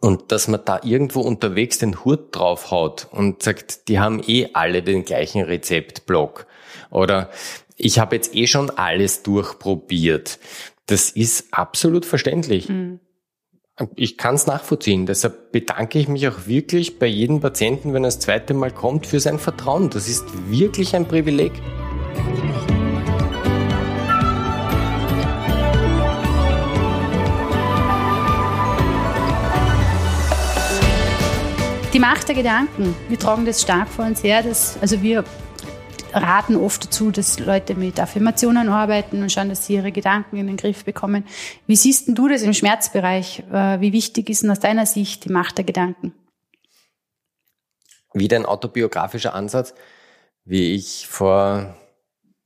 Und 0.00 0.30
dass 0.32 0.48
man 0.48 0.60
da 0.64 0.80
irgendwo 0.82 1.20
unterwegs 1.20 1.78
den 1.78 2.04
Hut 2.04 2.36
draufhaut 2.36 3.08
und 3.10 3.42
sagt, 3.42 3.88
die 3.88 3.98
haben 3.98 4.22
eh 4.26 4.50
alle 4.52 4.82
den 4.82 5.04
gleichen 5.04 5.42
Rezeptblock. 5.42 6.46
Oder 6.90 7.30
ich 7.76 7.98
habe 7.98 8.16
jetzt 8.16 8.34
eh 8.34 8.46
schon 8.46 8.70
alles 8.70 9.22
durchprobiert. 9.22 10.38
Das 10.86 11.10
ist 11.10 11.46
absolut 11.52 12.04
verständlich. 12.04 12.68
Mhm. 12.68 13.00
Ich 13.94 14.16
kann 14.16 14.36
es 14.36 14.46
nachvollziehen. 14.46 15.04
Deshalb 15.04 15.52
bedanke 15.52 15.98
ich 15.98 16.08
mich 16.08 16.26
auch 16.28 16.46
wirklich 16.46 16.98
bei 16.98 17.04
jedem 17.04 17.40
Patienten, 17.40 17.92
wenn 17.92 18.04
er 18.04 18.08
das 18.08 18.20
zweite 18.20 18.54
Mal 18.54 18.70
kommt, 18.70 19.06
für 19.06 19.20
sein 19.20 19.38
Vertrauen. 19.38 19.90
Das 19.90 20.08
ist 20.08 20.24
wirklich 20.48 20.96
ein 20.96 21.06
Privileg. 21.06 21.52
Die 31.92 31.98
Macht 31.98 32.28
der 32.28 32.34
Gedanken. 32.34 32.94
Wir 33.10 33.18
tragen 33.18 33.44
das 33.44 33.60
stark 33.60 33.88
vor 33.88 34.06
uns 34.06 34.22
her. 34.22 34.42
Dass, 34.42 34.78
also 34.80 35.02
wir 35.02 35.22
raten 36.16 36.56
oft 36.56 36.84
dazu, 36.84 37.10
dass 37.10 37.38
Leute 37.38 37.74
mit 37.74 38.00
Affirmationen 38.00 38.68
arbeiten 38.68 39.22
und 39.22 39.30
schauen, 39.30 39.48
dass 39.48 39.66
sie 39.66 39.74
ihre 39.74 39.92
Gedanken 39.92 40.36
in 40.36 40.46
den 40.46 40.56
Griff 40.56 40.84
bekommen. 40.84 41.24
Wie 41.66 41.76
siehst 41.76 42.08
du 42.08 42.28
das 42.28 42.42
im 42.42 42.54
Schmerzbereich? 42.54 43.44
Äh, 43.52 43.80
wie 43.80 43.92
wichtig 43.92 44.30
ist 44.30 44.42
denn 44.42 44.50
aus 44.50 44.60
deiner 44.60 44.86
Sicht 44.86 45.24
die 45.24 45.32
Macht 45.32 45.58
der 45.58 45.64
Gedanken? 45.64 46.12
Wieder 48.14 48.36
ein 48.36 48.46
autobiografischer 48.46 49.34
Ansatz, 49.34 49.74
wie 50.44 50.74
ich 50.74 51.06
vor 51.06 51.76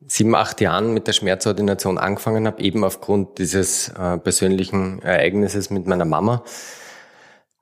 sieben, 0.06 0.34
acht 0.34 0.60
Jahren 0.60 0.92
mit 0.92 1.06
der 1.06 1.12
Schmerzordination 1.12 1.98
angefangen 1.98 2.46
habe, 2.46 2.62
eben 2.62 2.82
aufgrund 2.82 3.38
dieses 3.38 3.88
äh, 3.90 4.18
persönlichen 4.18 5.00
Ereignisses 5.02 5.70
mit 5.70 5.86
meiner 5.86 6.06
Mama 6.06 6.42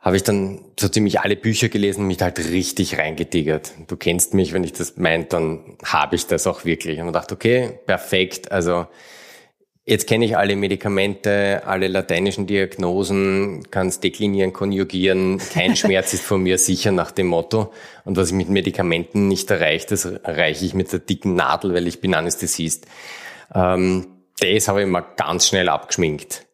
habe 0.00 0.16
ich 0.16 0.22
dann 0.22 0.61
so 0.78 0.88
ziemlich 0.88 1.20
alle 1.20 1.37
Bücher 1.37 1.68
gelesen 1.68 2.02
und 2.02 2.06
mich 2.06 2.20
halt 2.20 2.38
richtig 2.38 2.98
reingetigert. 2.98 3.72
Du 3.88 3.96
kennst 3.96 4.32
mich, 4.32 4.52
wenn 4.52 4.62
ich 4.62 4.72
das 4.72 4.96
meint, 4.96 5.32
dann 5.32 5.76
habe 5.84 6.14
ich 6.14 6.26
das 6.26 6.46
auch 6.46 6.64
wirklich. 6.64 7.00
Und 7.00 7.12
dachte, 7.12 7.34
okay, 7.34 7.80
perfekt. 7.84 8.52
Also 8.52 8.87
jetzt 9.84 10.06
kenne 10.06 10.24
ich 10.24 10.37
alle 10.37 10.54
Medikamente, 10.54 11.62
alle 11.66 11.88
lateinischen 11.88 12.46
Diagnosen, 12.46 13.68
kann 13.72 13.88
es 13.88 13.98
deklinieren, 13.98 14.52
konjugieren. 14.52 15.38
Kein 15.52 15.74
Schmerz 15.76 16.14
ist 16.14 16.22
von 16.22 16.44
mir 16.44 16.58
sicher 16.58 16.92
nach 16.92 17.11
dem 17.11 17.26
Motto. 17.26 17.72
Und 18.04 18.16
was 18.16 18.28
ich 18.28 18.34
mit 18.34 18.50
Medikamenten 18.50 19.26
nicht 19.26 19.50
erreiche, 19.50 19.88
das 19.88 20.04
erreiche 20.04 20.64
ich 20.64 20.74
mit 20.74 20.92
der 20.92 21.00
dicken 21.00 21.34
Nadel, 21.34 21.74
weil 21.74 21.88
ich 21.88 22.00
bin 22.00 22.14
Anästhesist. 22.14 22.87
Ähm, 23.52 24.06
das 24.38 24.68
habe 24.68 24.82
ich 24.82 24.87
mal 24.87 25.04
ganz 25.16 25.48
schnell 25.48 25.68
abgeschminkt 25.68 26.47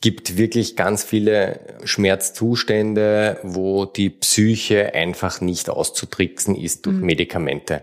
gibt 0.00 0.38
wirklich 0.38 0.76
ganz 0.76 1.04
viele 1.04 1.60
Schmerzzustände, 1.84 3.38
wo 3.42 3.84
die 3.84 4.10
Psyche 4.10 4.94
einfach 4.94 5.40
nicht 5.40 5.68
auszutricksen 5.68 6.56
ist 6.56 6.86
durch 6.86 6.96
mhm. 6.96 7.04
Medikamente. 7.04 7.82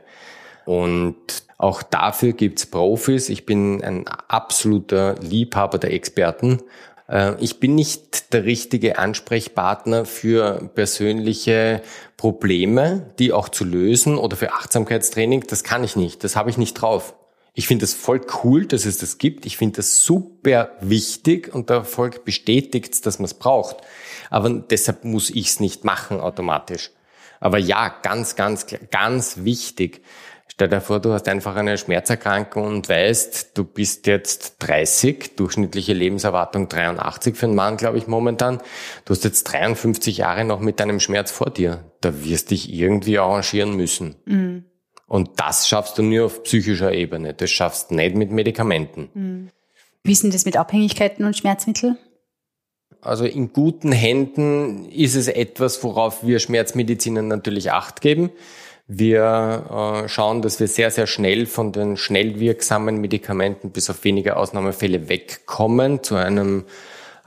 Und 0.66 1.16
auch 1.58 1.84
dafür 1.84 2.34
gibt's 2.34 2.66
Profis. 2.66 3.30
Ich 3.30 3.46
bin 3.46 3.84
ein 3.84 4.08
absoluter 4.08 5.16
Liebhaber 5.22 5.78
der 5.78 5.94
Experten. 5.94 6.62
Äh, 7.08 7.34
ich 7.40 7.60
bin 7.60 7.76
nicht 7.76 8.34
der 8.34 8.46
richtige 8.46 8.98
Ansprechpartner 8.98 10.06
für 10.06 10.70
persönliche 10.76 11.82
Probleme, 12.18 13.12
die 13.20 13.32
auch 13.32 13.50
zu 13.50 13.64
lösen 13.64 14.18
oder 14.18 14.36
für 14.36 14.54
Achtsamkeitstraining. 14.54 15.46
Das 15.48 15.64
kann 15.64 15.84
ich 15.84 15.96
nicht. 15.96 16.24
Das 16.24 16.36
habe 16.36 16.50
ich 16.50 16.58
nicht 16.58 16.74
drauf. 16.74 17.14
Ich 17.58 17.66
finde 17.66 17.86
es 17.86 17.96
voll 17.96 18.22
cool, 18.44 18.68
dass 18.68 18.86
es 18.86 19.00
das 19.00 19.18
gibt. 19.18 19.48
Ich 19.48 19.58
finde 19.58 19.78
das 19.78 20.04
super 20.04 20.74
wichtig 20.80 21.52
und 21.56 21.72
der 21.72 21.78
Erfolg 21.78 22.24
bestätigt, 22.24 23.04
dass 23.04 23.18
man 23.18 23.26
es 23.26 23.34
braucht. 23.34 23.78
Aber 24.30 24.48
deshalb 24.48 25.04
muss 25.04 25.32
ich 25.32 25.48
es 25.48 25.60
nicht 25.60 25.84
machen 25.84 26.20
automatisch. 26.20 26.92
Aber 27.40 27.58
ja, 27.58 27.90
ganz, 28.04 28.36
ganz, 28.36 28.68
ganz 28.92 29.38
wichtig. 29.38 30.04
Stell 30.48 30.70
dir 30.70 30.82
vor, 30.82 31.00
du 31.00 31.14
hast 31.14 31.28
einfach 31.28 31.56
eine 31.56 31.80
Schmerzerkrankung 31.80 32.68
und 32.68 32.90
weißt, 32.90 33.58
du 33.58 33.64
bist 33.64 34.06
jetzt 34.06 34.58
30, 34.60 35.36
durchschnittliche 35.36 35.94
Lebenserwartung 35.94 36.70
83 36.70 37.36
für 37.36 37.48
einen 37.48 37.56
Mann, 37.56 37.78
glaube 37.78 37.98
ich, 37.98 38.06
momentan. 38.06 38.62
Du 39.06 39.16
hast 39.16 39.24
jetzt 39.24 39.46
53 39.46 40.18
Jahre 40.18 40.46
noch 40.46 40.60
mit 40.60 40.80
deinem 40.80 41.00
Schmerz 41.00 41.32
vor 41.32 41.50
dir. 41.50 41.92
Da 42.02 42.24
wirst 42.24 42.52
dich 42.52 42.72
irgendwie 42.72 43.18
arrangieren 43.18 43.76
müssen. 43.76 44.16
Mhm. 44.26 44.66
Und 45.08 45.32
das 45.38 45.68
schaffst 45.68 45.98
du 45.98 46.04
nur 46.04 46.26
auf 46.26 46.44
psychischer 46.44 46.92
Ebene. 46.92 47.34
Das 47.34 47.50
schaffst 47.50 47.92
du 47.92 47.96
nicht 47.96 48.16
mit 48.16 48.32
Medikamenten. 48.32 49.10
Mhm. 49.14 49.50
Wie 50.04 50.12
ist 50.12 50.24
denn 50.24 50.32
das 50.32 50.46
mit 50.46 50.58
Abhängigkeiten 50.58 51.26
und 51.26 51.36
Schmerzmitteln? 51.36 51.98
Also 53.02 53.26
in 53.26 53.54
guten 53.54 53.92
Händen 53.92 54.90
ist 54.90 55.16
es 55.16 55.28
etwas, 55.28 55.84
worauf 55.84 56.26
wir 56.26 56.40
Schmerzmediziner 56.40 57.22
natürlich 57.22 57.72
Acht 57.72 58.02
geben. 58.02 58.32
Wir 58.88 60.04
äh, 60.06 60.10
schauen, 60.10 60.42
dass 60.42 60.60
wir 60.60 60.68
sehr, 60.68 60.92
sehr 60.92 61.08
schnell 61.08 61.46
von 61.46 61.74
den 61.74 61.98
schnell 61.98 62.40
wirksamen 62.40 63.00
Medikamenten 63.00 63.72
bis 63.72 63.90
auf 63.90 64.04
wenige 64.04 64.38
Ausnahmefälle 64.38 65.10
wegkommen 65.10 66.04
zu 66.04 66.16
einem 66.16 66.66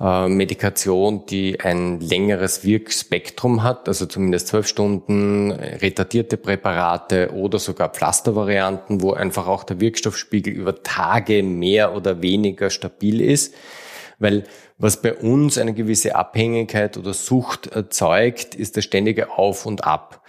äh, 0.01 0.29
Medikation, 0.29 1.27
die 1.27 1.61
ein 1.61 2.01
längeres 2.01 2.65
Wirkspektrum 2.65 3.63
hat, 3.63 3.87
also 3.87 4.07
zumindest 4.07 4.49
zwölf 4.49 4.67
Stunden, 4.67 5.53
retardierte 5.53 6.37
Präparate 6.37 7.33
oder 7.35 7.59
sogar 7.59 7.91
Pflastervarianten, 7.91 9.03
wo 9.03 9.13
einfach 9.13 9.47
auch 9.47 9.65
der 9.65 9.81
Wirkstoffspiegel 9.81 10.53
über 10.53 10.83
Tage 10.83 11.43
mehr 11.43 11.95
oder 11.95 12.23
weniger 12.23 12.71
stabil 12.71 13.21
ist. 13.21 13.55
Weil 14.19 14.45
was 14.79 15.03
bei 15.03 15.15
uns 15.15 15.59
eine 15.59 15.75
gewisse 15.75 16.15
Abhängigkeit 16.15 16.97
oder 16.97 17.13
Sucht 17.13 17.67
erzeugt, 17.67 18.55
ist 18.55 18.77
das 18.77 18.85
ständige 18.85 19.31
Auf 19.31 19.67
und 19.67 19.85
Ab. 19.85 20.23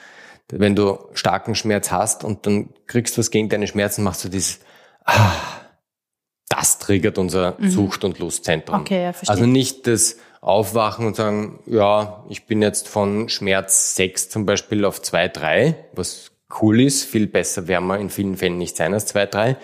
Wenn 0.50 0.76
du 0.76 1.00
starken 1.14 1.56
Schmerz 1.56 1.92
hast 1.92 2.26
und 2.26 2.46
dann 2.46 2.70
kriegst 2.88 3.16
du 3.16 3.20
was 3.20 3.32
gegen 3.32 3.48
deine 3.48 3.68
Schmerzen, 3.68 4.04
machst 4.04 4.26
du 4.26 4.30
dieses 4.30 4.60
ah, 5.06 5.32
das 6.62 6.78
triggert 6.78 7.18
unser 7.18 7.56
mhm. 7.58 7.72
Sucht- 7.72 8.04
und 8.04 8.20
Lustzentrum. 8.20 8.82
Okay, 8.82 9.04
ja, 9.04 9.14
verstehe. 9.14 9.34
Also 9.34 9.48
nicht 9.48 9.88
das 9.88 10.18
Aufwachen 10.42 11.08
und 11.08 11.16
sagen, 11.16 11.60
ja, 11.66 12.24
ich 12.30 12.46
bin 12.46 12.62
jetzt 12.62 12.88
von 12.88 13.30
Schmerz 13.30 13.96
6 13.96 14.30
zum 14.30 14.46
Beispiel 14.46 14.86
auf 14.86 15.02
2, 15.02 15.28
3, 15.30 15.76
was 15.94 16.32
cool 16.62 16.82
ist. 16.82 17.04
Viel 17.04 17.26
besser 17.26 17.68
wäre 17.68 17.82
man 17.82 18.00
in 18.00 18.10
vielen 18.12 18.38
Fällen 18.38 18.60
nicht 18.60 18.78
sein 18.78 18.94
als 18.94 19.08
2, 19.08 19.26
3. 19.26 19.58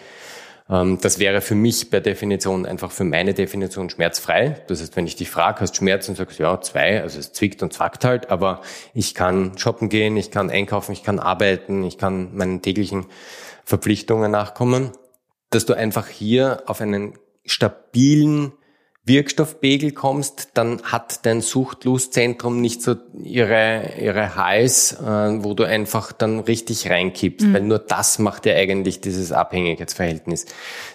Ähm, 0.72 0.98
das 1.00 1.20
wäre 1.20 1.42
für 1.42 1.54
mich 1.54 1.92
per 1.92 2.02
Definition 2.02 2.66
einfach 2.66 2.90
für 2.90 3.04
meine 3.04 3.36
Definition 3.36 3.92
schmerzfrei. 3.92 4.62
Das 4.68 4.82
heißt, 4.82 4.96
wenn 4.96 5.06
ich 5.06 5.16
dich 5.16 5.30
frage, 5.30 5.62
hast 5.62 5.74
du 5.74 5.78
Schmerzen, 5.78 6.16
sagst 6.16 6.40
ja, 6.40 6.60
zwei, 6.62 7.04
also 7.04 7.20
es 7.20 7.32
zwickt 7.32 7.62
und 7.62 7.74
zwackt 7.74 8.06
halt, 8.06 8.32
aber 8.32 8.62
ich 8.96 9.14
kann 9.14 9.56
shoppen 9.60 9.90
gehen, 9.90 10.18
ich 10.18 10.32
kann 10.32 10.50
einkaufen, 10.50 10.94
ich 10.94 11.04
kann 11.04 11.20
arbeiten, 11.20 11.84
ich 11.84 12.00
kann 12.00 12.36
meinen 12.36 12.64
täglichen 12.64 13.06
Verpflichtungen 13.66 14.32
nachkommen 14.32 14.94
dass 15.50 15.66
du 15.66 15.74
einfach 15.74 16.08
hier 16.08 16.64
auf 16.66 16.82
einen 16.82 17.18
stabilen 17.46 18.54
Wirkstoffpegel 19.08 19.94
kommst, 19.94 20.50
dann 20.56 20.82
hat 20.84 21.26
dein 21.26 21.40
Suchtlustzentrum 21.40 22.60
nicht 22.60 22.82
so 22.82 22.96
ihre, 23.24 23.94
ihre 24.00 24.36
Highs, 24.36 24.94
äh, 25.00 25.44
wo 25.44 25.54
du 25.54 25.64
einfach 25.64 26.12
dann 26.12 26.42
richtig 26.42 26.90
reinkippst, 26.90 27.48
mhm. 27.48 27.54
weil 27.54 27.62
nur 27.62 27.80
das 27.80 28.20
macht 28.20 28.46
ja 28.46 28.56
eigentlich 28.56 29.00
dieses 29.00 29.32
Abhängigkeitsverhältnis, 29.32 30.46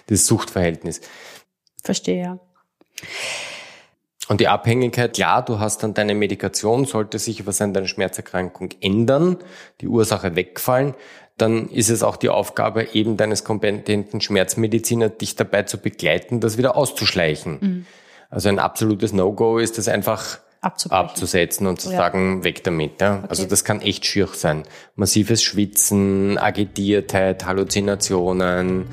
dieses 0.09 0.27
Suchtverhältnis. 0.27 1.01
Verstehe. 1.83 2.39
Und 4.29 4.39
die 4.39 4.47
Abhängigkeit, 4.47 5.17
ja, 5.17 5.41
du 5.41 5.59
hast 5.59 5.83
dann 5.83 5.93
deine 5.93 6.15
Medikation, 6.15 6.85
sollte 6.85 7.19
sich 7.19 7.45
was 7.45 7.61
an 7.61 7.73
deiner 7.73 7.87
Schmerzerkrankung 7.87 8.69
ändern, 8.79 9.37
die 9.81 9.87
Ursache 9.87 10.35
wegfallen, 10.35 10.93
dann 11.43 11.69
ist 11.69 11.89
es 11.89 12.03
auch 12.03 12.15
die 12.15 12.29
Aufgabe 12.29 12.87
eben 12.93 13.17
deines 13.17 13.43
kompetenten 13.43 14.21
Schmerzmediziners, 14.21 15.17
dich 15.17 15.35
dabei 15.35 15.63
zu 15.63 15.77
begleiten, 15.77 16.39
das 16.39 16.57
wieder 16.57 16.77
auszuschleichen. 16.77 17.57
Mhm. 17.59 17.85
Also 18.29 18.49
ein 18.49 18.59
absolutes 18.59 19.11
No-Go 19.11 19.59
ist 19.59 19.77
das 19.77 19.89
einfach 19.89 20.39
abzusetzen 20.61 21.67
und 21.67 21.81
zu 21.81 21.91
ja. 21.91 21.97
sagen, 21.97 22.45
weg 22.45 22.63
damit. 22.63 23.01
Ja? 23.01 23.17
Okay. 23.17 23.25
Also 23.27 23.45
das 23.45 23.65
kann 23.65 23.81
echt 23.81 24.05
schier 24.05 24.27
sein. 24.31 24.63
Massives 24.95 25.43
Schwitzen, 25.43 26.37
Agitiertheit, 26.37 27.45
Halluzinationen, 27.45 28.87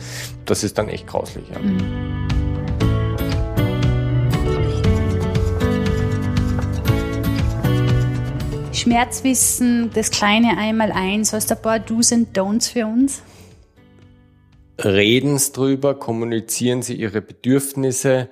das 0.45 0.65
ist 0.65 0.77
dann 0.79 0.89
echt 0.89 1.07
grauslich. 1.07 1.45
Ja. 1.49 1.61
Mhm. 1.61 2.30
Schmerzwissen, 8.81 9.91
das 9.95 10.11
kleine 10.11 10.57
Einmal-Eins, 10.57 11.35
hast 11.35 11.51
du 11.51 11.55
ein 11.55 11.61
paar 11.61 11.79
Do's 11.79 12.13
und 12.13 12.35
Don'ts 12.35 12.73
für 12.73 12.87
uns? 12.87 13.23
Reden 14.83 15.37
Sie 15.37 15.53
drüber, 15.53 15.95
kommunizieren 15.95 16.81
Sie 16.81 16.95
Ihre 16.95 17.21
Bedürfnisse, 17.21 18.31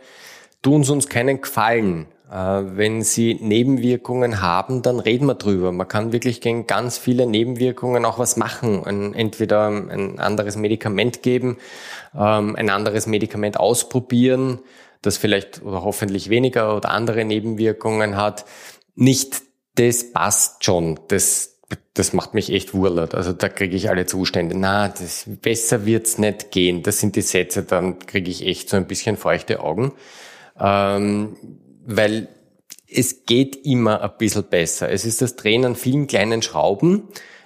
tun 0.62 0.84
Sie 0.84 0.92
uns 0.92 1.08
keinen 1.10 1.42
Gefallen. 1.42 2.06
Äh, 2.32 2.34
wenn 2.34 3.02
Sie 3.02 3.34
Nebenwirkungen 3.34 4.40
haben, 4.40 4.80
dann 4.80 5.00
reden 5.00 5.26
wir 5.26 5.34
drüber. 5.34 5.70
Man 5.70 5.86
kann 5.86 6.12
wirklich 6.12 6.40
gegen 6.40 6.66
ganz 6.66 6.96
viele 6.96 7.26
Nebenwirkungen 7.26 8.06
auch 8.06 8.18
was 8.18 8.38
machen. 8.38 8.86
entweder 9.14 9.68
ein 9.68 10.18
anderes 10.18 10.56
Medikament 10.56 11.22
geben, 11.22 11.58
ähm, 12.14 12.56
ein 12.56 12.70
anderes 12.70 13.06
Medikament 13.06 13.60
ausprobieren, 13.60 14.60
das 15.02 15.18
vielleicht 15.18 15.62
oder 15.62 15.84
hoffentlich 15.84 16.30
weniger 16.30 16.74
oder 16.74 16.90
andere 16.90 17.26
Nebenwirkungen 17.26 18.16
hat. 18.16 18.46
Nicht 18.94 19.47
das 19.78 20.12
passt 20.12 20.64
schon. 20.64 20.98
Das, 21.08 21.56
das 21.94 22.12
macht 22.12 22.34
mich 22.34 22.52
echt 22.52 22.74
wurlert. 22.74 23.14
Also 23.14 23.32
da 23.32 23.48
kriege 23.48 23.76
ich 23.76 23.88
alle 23.90 24.06
Zustände. 24.06 24.56
Na, 24.58 24.88
das, 24.88 25.24
besser 25.26 25.86
wird's 25.86 26.18
nicht 26.18 26.50
gehen. 26.50 26.82
Das 26.82 26.98
sind 26.98 27.16
die 27.16 27.22
Sätze, 27.22 27.62
dann 27.62 27.98
kriege 28.00 28.30
ich 28.30 28.46
echt 28.46 28.68
so 28.68 28.76
ein 28.76 28.86
bisschen 28.86 29.16
feuchte 29.16 29.60
Augen. 29.60 29.92
Ähm, 30.58 31.36
weil 31.86 32.28
es 32.90 33.26
geht 33.26 33.64
immer 33.66 34.02
ein 34.02 34.10
bisschen 34.18 34.44
besser. 34.44 34.90
Es 34.90 35.04
ist 35.04 35.22
das 35.22 35.36
Drehen 35.36 35.64
an 35.64 35.76
vielen 35.76 36.06
kleinen 36.06 36.42
Schrauben. 36.42 37.04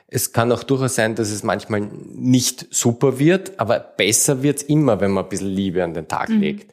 Es 0.09 0.33
kann 0.33 0.53
auch 0.53 0.63
durchaus 0.63 0.95
sein, 0.95 1.15
dass 1.15 1.31
es 1.31 1.43
manchmal 1.43 1.81
nicht 1.81 2.67
super 2.71 3.19
wird, 3.19 3.59
aber 3.59 3.81
besser 3.81 4.43
wird's 4.43 4.63
immer, 4.63 5.01
wenn 5.01 5.11
man 5.11 5.25
ein 5.25 5.31
bisschen 5.31 5.49
Liebe 5.49 5.83
an 5.83 5.95
den 5.95 6.07
Tag 6.07 6.29
mhm. 6.29 6.41
legt. 6.41 6.73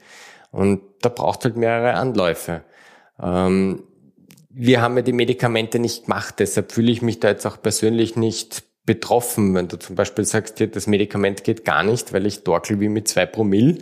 Und 0.51 0.81
da 1.01 1.09
braucht 1.09 1.45
halt 1.45 1.55
mehrere 1.55 1.93
Anläufe. 1.93 2.63
Ähm, 3.21 3.83
wir 4.61 4.81
haben 4.81 4.97
ja 4.97 5.03
die 5.03 5.13
Medikamente 5.13 5.79
nicht 5.79 6.05
gemacht, 6.05 6.35
deshalb 6.39 6.73
fühle 6.73 6.91
ich 6.91 7.01
mich 7.01 7.21
da 7.21 7.29
jetzt 7.29 7.45
auch 7.45 7.61
persönlich 7.61 8.17
nicht 8.17 8.63
betroffen. 8.85 9.55
Wenn 9.55 9.69
du 9.69 9.79
zum 9.79 9.95
Beispiel 9.95 10.25
sagst, 10.25 10.59
das 10.59 10.85
Medikament 10.85 11.45
geht 11.45 11.63
gar 11.63 11.81
nicht, 11.83 12.11
weil 12.11 12.25
ich 12.25 12.43
dorkel 12.43 12.81
wie 12.81 12.89
mit 12.89 13.07
zwei 13.07 13.25
Promille, 13.25 13.77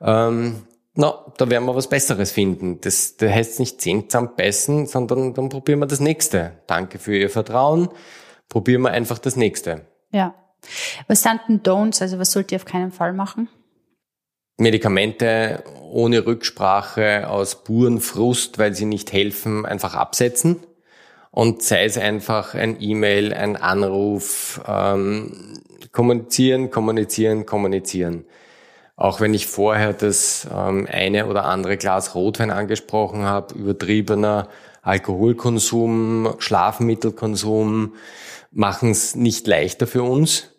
ähm, 0.00 0.62
na, 0.94 1.22
da 1.36 1.50
werden 1.50 1.66
wir 1.66 1.76
was 1.76 1.90
Besseres 1.90 2.32
finden. 2.32 2.80
Das, 2.80 3.18
das 3.18 3.30
heißt 3.30 3.60
nicht 3.60 3.82
zehn 3.82 4.08
zusammenbeißen, 4.08 4.86
sondern 4.86 5.34
dann 5.34 5.50
probieren 5.50 5.80
wir 5.80 5.86
das 5.86 6.00
nächste. 6.00 6.52
Danke 6.66 6.98
für 6.98 7.14
Ihr 7.14 7.28
Vertrauen. 7.28 7.90
Probieren 8.48 8.80
wir 8.82 8.92
einfach 8.92 9.18
das 9.18 9.36
nächste. 9.36 9.82
Ja. 10.12 10.34
Was 11.08 11.22
sind 11.22 11.40
denn 11.46 11.62
Don'ts? 11.62 12.00
Also 12.00 12.18
was 12.18 12.32
sollt 12.32 12.52
ihr 12.52 12.56
auf 12.56 12.64
keinen 12.64 12.90
Fall 12.90 13.12
machen? 13.12 13.50
Medikamente 14.58 15.62
ohne 15.90 16.26
Rücksprache 16.26 17.28
aus 17.28 17.62
puren 17.62 18.00
Frust, 18.00 18.58
weil 18.58 18.74
sie 18.74 18.86
nicht 18.86 19.12
helfen, 19.12 19.66
einfach 19.66 19.94
absetzen. 19.94 20.60
Und 21.30 21.62
sei 21.62 21.84
es 21.84 21.98
einfach 21.98 22.54
ein 22.54 22.80
E-Mail, 22.80 23.34
ein 23.34 23.56
Anruf, 23.56 24.60
ähm, 24.66 25.60
kommunizieren, 25.92 26.70
kommunizieren, 26.70 27.44
kommunizieren. 27.44 28.24
Auch 28.96 29.20
wenn 29.20 29.34
ich 29.34 29.46
vorher 29.46 29.92
das 29.92 30.48
ähm, 30.50 30.88
eine 30.90 31.26
oder 31.26 31.44
andere 31.44 31.76
Glas 31.76 32.14
Rotwein 32.14 32.50
angesprochen 32.50 33.24
habe, 33.24 33.54
übertriebener 33.54 34.48
Alkoholkonsum, 34.80 36.34
Schlafmittelkonsum, 36.38 37.94
machen 38.52 38.90
es 38.90 39.14
nicht 39.14 39.46
leichter 39.46 39.86
für 39.86 40.02
uns 40.02 40.55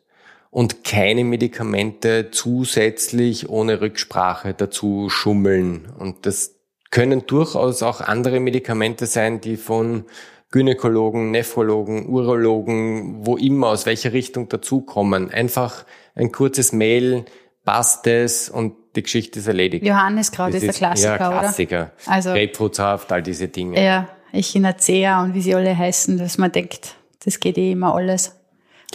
und 0.50 0.84
keine 0.84 1.24
Medikamente 1.24 2.30
zusätzlich 2.32 3.50
ohne 3.50 3.82
Rücksprache 3.82 4.54
dazu 4.54 5.10
schummeln. 5.10 5.88
Und 5.98 6.26
das 6.26 6.56
können 6.90 7.26
durchaus 7.28 7.84
auch 7.84 8.02
andere 8.02 8.40
Medikamente 8.40 9.06
sein, 9.06 9.42
die 9.42 9.58
von 9.58 10.06
Gynäkologen, 10.52 11.32
Nephrologen, 11.32 12.08
Urologen, 12.08 13.26
wo 13.26 13.36
immer, 13.36 13.68
aus 13.68 13.86
welcher 13.86 14.14
Richtung 14.14 14.48
dazukommen. 14.48 15.30
Einfach 15.30 15.86
ein 16.16 16.32
kurzes 16.32 16.72
Mail, 16.72 17.26
passt 17.66 18.08
es 18.08 18.50
und 18.50 18.76
die 18.96 19.04
Geschichte 19.04 19.40
ist 19.40 19.48
erledigt. 19.48 19.86
Johanneskraut 19.86 20.54
ist, 20.54 20.64
ist 20.64 20.80
der 20.80 20.88
Klassiker, 20.88 21.20
ja, 21.20 21.40
Klassiker. 21.40 21.92
oder? 22.06 22.14
Also, 22.14 22.30
Grapefruitsaft, 22.32 23.12
all 23.12 23.22
diese 23.22 23.50
Dinge. 23.50 23.84
Ja, 23.84 24.08
Echinacea 24.32 25.22
und 25.22 25.34
wie 25.34 25.42
sie 25.42 25.54
alle 25.54 25.78
heißen, 25.78 26.18
dass 26.18 26.38
man 26.38 26.52
denkt, 26.52 26.96
das 27.26 27.42
geht 27.42 27.58
eh 27.58 27.74
immer 27.74 27.94
alles. 27.94 28.37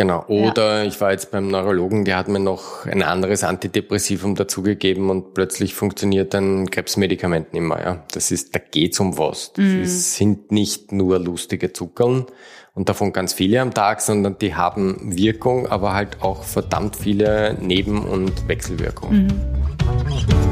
Genau. 0.03 0.25
Oder 0.27 0.83
ja. 0.83 0.88
ich 0.88 1.01
war 1.01 1.12
jetzt 1.12 1.31
beim 1.31 1.47
Neurologen, 1.47 2.05
der 2.05 2.17
hat 2.17 2.27
mir 2.27 2.41
noch 2.41 2.87
ein 2.87 3.05
anderes 3.05 3.45
Antidepressivum 3.45 4.35
dazugegeben 4.35 5.11
und 5.11 5.33
plötzlich 5.33 5.75
funktioniert 5.75 6.35
ein 6.35 6.69
Krebsmedikament 6.69 7.53
nicht 7.53 7.62
mehr. 7.62 7.81
Ja. 7.81 8.05
Das 8.12 8.33
ist, 8.33 8.53
da 8.53 8.59
geht's 8.59 8.99
um 8.99 9.17
was. 9.17 9.53
Das 9.53 9.65
mhm. 9.65 9.83
ist, 9.83 10.17
sind 10.17 10.51
nicht 10.51 10.91
nur 10.91 11.21
lustige 11.21 11.73
Zuckern 11.73 12.27
und 12.75 12.88
davon 12.88 13.12
ganz 13.12 13.33
viele 13.33 13.61
am 13.61 13.75
Tag, 13.75 14.01
sondern 14.01 14.38
die 14.38 14.57
haben 14.57 15.17
Wirkung, 15.17 15.69
aber 15.69 15.93
halt 15.93 16.21
auch 16.21 16.43
verdammt 16.43 16.97
viele 16.97 17.57
Neben- 17.61 18.05
und 18.05 18.49
Wechselwirkungen. 18.49 19.27
Mhm. 19.29 20.52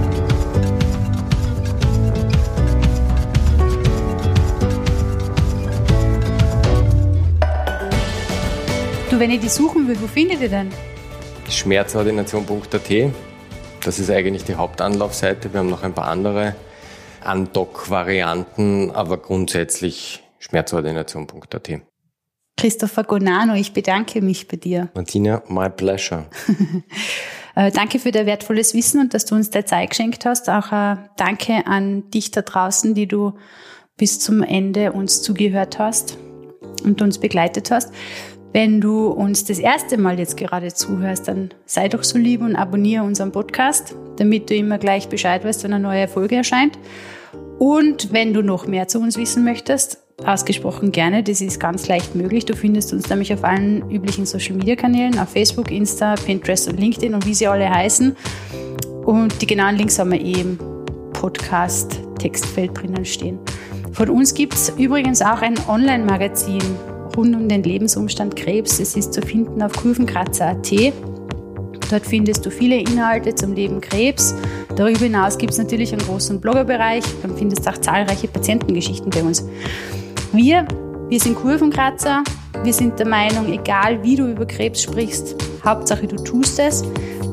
Du, 9.10 9.18
wenn 9.18 9.32
ihr 9.32 9.40
die 9.40 9.48
suchen 9.48 9.88
will, 9.88 10.00
wo 10.00 10.06
findet 10.06 10.40
ihr 10.40 10.48
denn? 10.48 10.70
Schmerzordination.at. 11.48 13.12
Das 13.84 13.98
ist 13.98 14.08
eigentlich 14.08 14.44
die 14.44 14.54
Hauptanlaufseite. 14.54 15.52
Wir 15.52 15.58
haben 15.58 15.68
noch 15.68 15.82
ein 15.82 15.92
paar 15.92 16.06
andere 16.06 16.54
Andock-Varianten, 17.24 18.92
aber 18.92 19.16
grundsätzlich 19.16 20.22
schmerzordination.at. 20.38 21.70
Christopher 22.56 23.02
Gonano, 23.02 23.54
ich 23.54 23.72
bedanke 23.72 24.22
mich 24.22 24.46
bei 24.46 24.58
dir. 24.58 24.90
Martina, 24.94 25.42
my 25.48 25.68
pleasure. 25.68 26.26
Äh, 27.56 27.72
danke 27.72 27.98
für 27.98 28.12
dein 28.12 28.26
wertvolles 28.26 28.74
Wissen 28.74 29.00
und 29.00 29.12
dass 29.12 29.24
du 29.24 29.34
uns 29.34 29.50
der 29.50 29.66
Zeit 29.66 29.90
geschenkt 29.90 30.24
hast. 30.24 30.48
Auch 30.48 30.70
äh, 30.70 30.98
danke 31.16 31.66
an 31.66 32.08
dich 32.10 32.30
da 32.30 32.42
draußen, 32.42 32.94
die 32.94 33.08
du 33.08 33.34
bis 33.96 34.20
zum 34.20 34.44
Ende 34.44 34.92
uns 34.92 35.20
zugehört 35.20 35.80
hast 35.80 36.16
und 36.84 37.02
uns 37.02 37.18
begleitet 37.18 37.72
hast. 37.72 37.92
Wenn 38.52 38.80
du 38.80 39.06
uns 39.06 39.44
das 39.44 39.60
erste 39.60 39.96
Mal 39.96 40.18
jetzt 40.18 40.36
gerade 40.36 40.74
zuhörst, 40.74 41.28
dann 41.28 41.50
sei 41.66 41.88
doch 41.88 42.02
so 42.02 42.18
lieb 42.18 42.40
und 42.40 42.56
abonniere 42.56 43.04
unseren 43.04 43.30
Podcast, 43.30 43.94
damit 44.16 44.50
du 44.50 44.56
immer 44.56 44.78
gleich 44.78 45.08
Bescheid 45.08 45.44
weißt, 45.44 45.62
wenn 45.62 45.72
eine 45.72 45.82
neue 45.82 46.08
Folge 46.08 46.34
erscheint. 46.36 46.76
Und 47.60 48.12
wenn 48.12 48.34
du 48.34 48.42
noch 48.42 48.66
mehr 48.66 48.88
zu 48.88 48.98
uns 48.98 49.16
wissen 49.16 49.44
möchtest, 49.44 49.98
ausgesprochen 50.24 50.90
gerne, 50.90 51.22
das 51.22 51.40
ist 51.40 51.60
ganz 51.60 51.86
leicht 51.86 52.16
möglich. 52.16 52.44
Du 52.44 52.56
findest 52.56 52.92
uns 52.92 53.08
nämlich 53.08 53.32
auf 53.32 53.44
allen 53.44 53.88
üblichen 53.88 54.26
Social 54.26 54.56
Media 54.56 54.74
Kanälen, 54.74 55.18
auf 55.20 55.28
Facebook, 55.28 55.70
Insta, 55.70 56.16
Pinterest 56.16 56.68
und 56.68 56.80
LinkedIn 56.80 57.14
und 57.14 57.26
wie 57.26 57.34
sie 57.34 57.46
alle 57.46 57.70
heißen. 57.70 58.16
Und 59.04 59.40
die 59.40 59.46
genauen 59.46 59.76
Links 59.76 59.98
haben 59.98 60.10
wir 60.10 60.20
eben 60.20 60.58
im 60.58 61.12
Podcast 61.12 62.00
Textfeld 62.18 62.76
drinnen 62.76 63.04
stehen. 63.04 63.38
Von 63.92 64.10
uns 64.10 64.34
gibt 64.34 64.54
es 64.54 64.70
übrigens 64.70 65.22
auch 65.22 65.40
ein 65.40 65.54
Online-Magazin 65.68 66.62
rund 67.16 67.34
um 67.34 67.48
den 67.48 67.62
Lebensumstand 67.62 68.36
Krebs. 68.36 68.80
Es 68.80 68.96
ist 68.96 69.12
zu 69.12 69.22
finden 69.22 69.62
auf 69.62 69.72
kurvenkratzer.at. 69.72 70.92
Dort 71.90 72.06
findest 72.06 72.46
du 72.46 72.50
viele 72.50 72.76
Inhalte 72.76 73.34
zum 73.34 73.52
Leben 73.52 73.80
Krebs. 73.80 74.34
Darüber 74.76 75.00
hinaus 75.00 75.36
gibt 75.36 75.52
es 75.52 75.58
natürlich 75.58 75.92
einen 75.92 76.02
großen 76.02 76.40
Bloggerbereich. 76.40 77.04
Dann 77.22 77.36
findest 77.36 77.66
du 77.66 77.70
auch 77.70 77.78
zahlreiche 77.78 78.28
Patientengeschichten 78.28 79.10
bei 79.10 79.22
uns. 79.22 79.44
Wir, 80.32 80.66
wir 81.08 81.18
sind 81.18 81.34
Kurvenkratzer. 81.34 82.22
Wir 82.62 82.72
sind 82.72 82.98
der 82.98 83.08
Meinung, 83.08 83.52
egal 83.52 84.02
wie 84.02 84.16
du 84.16 84.30
über 84.30 84.46
Krebs 84.46 84.82
sprichst, 84.82 85.34
Hauptsache 85.64 86.06
du 86.06 86.16
tust 86.16 86.58
es. 86.58 86.84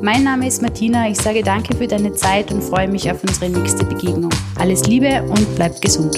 Mein 0.01 0.23
Name 0.23 0.47
ist 0.47 0.61
Martina. 0.61 1.09
Ich 1.09 1.17
sage 1.17 1.43
danke 1.43 1.75
für 1.75 1.87
deine 1.87 2.13
Zeit 2.13 2.51
und 2.51 2.63
freue 2.63 2.87
mich 2.87 3.11
auf 3.11 3.21
unsere 3.23 3.49
nächste 3.51 3.83
Begegnung. 3.83 4.31
Alles 4.57 4.87
Liebe 4.87 5.23
und 5.23 5.55
bleib 5.55 5.81
gesund. 5.81 6.17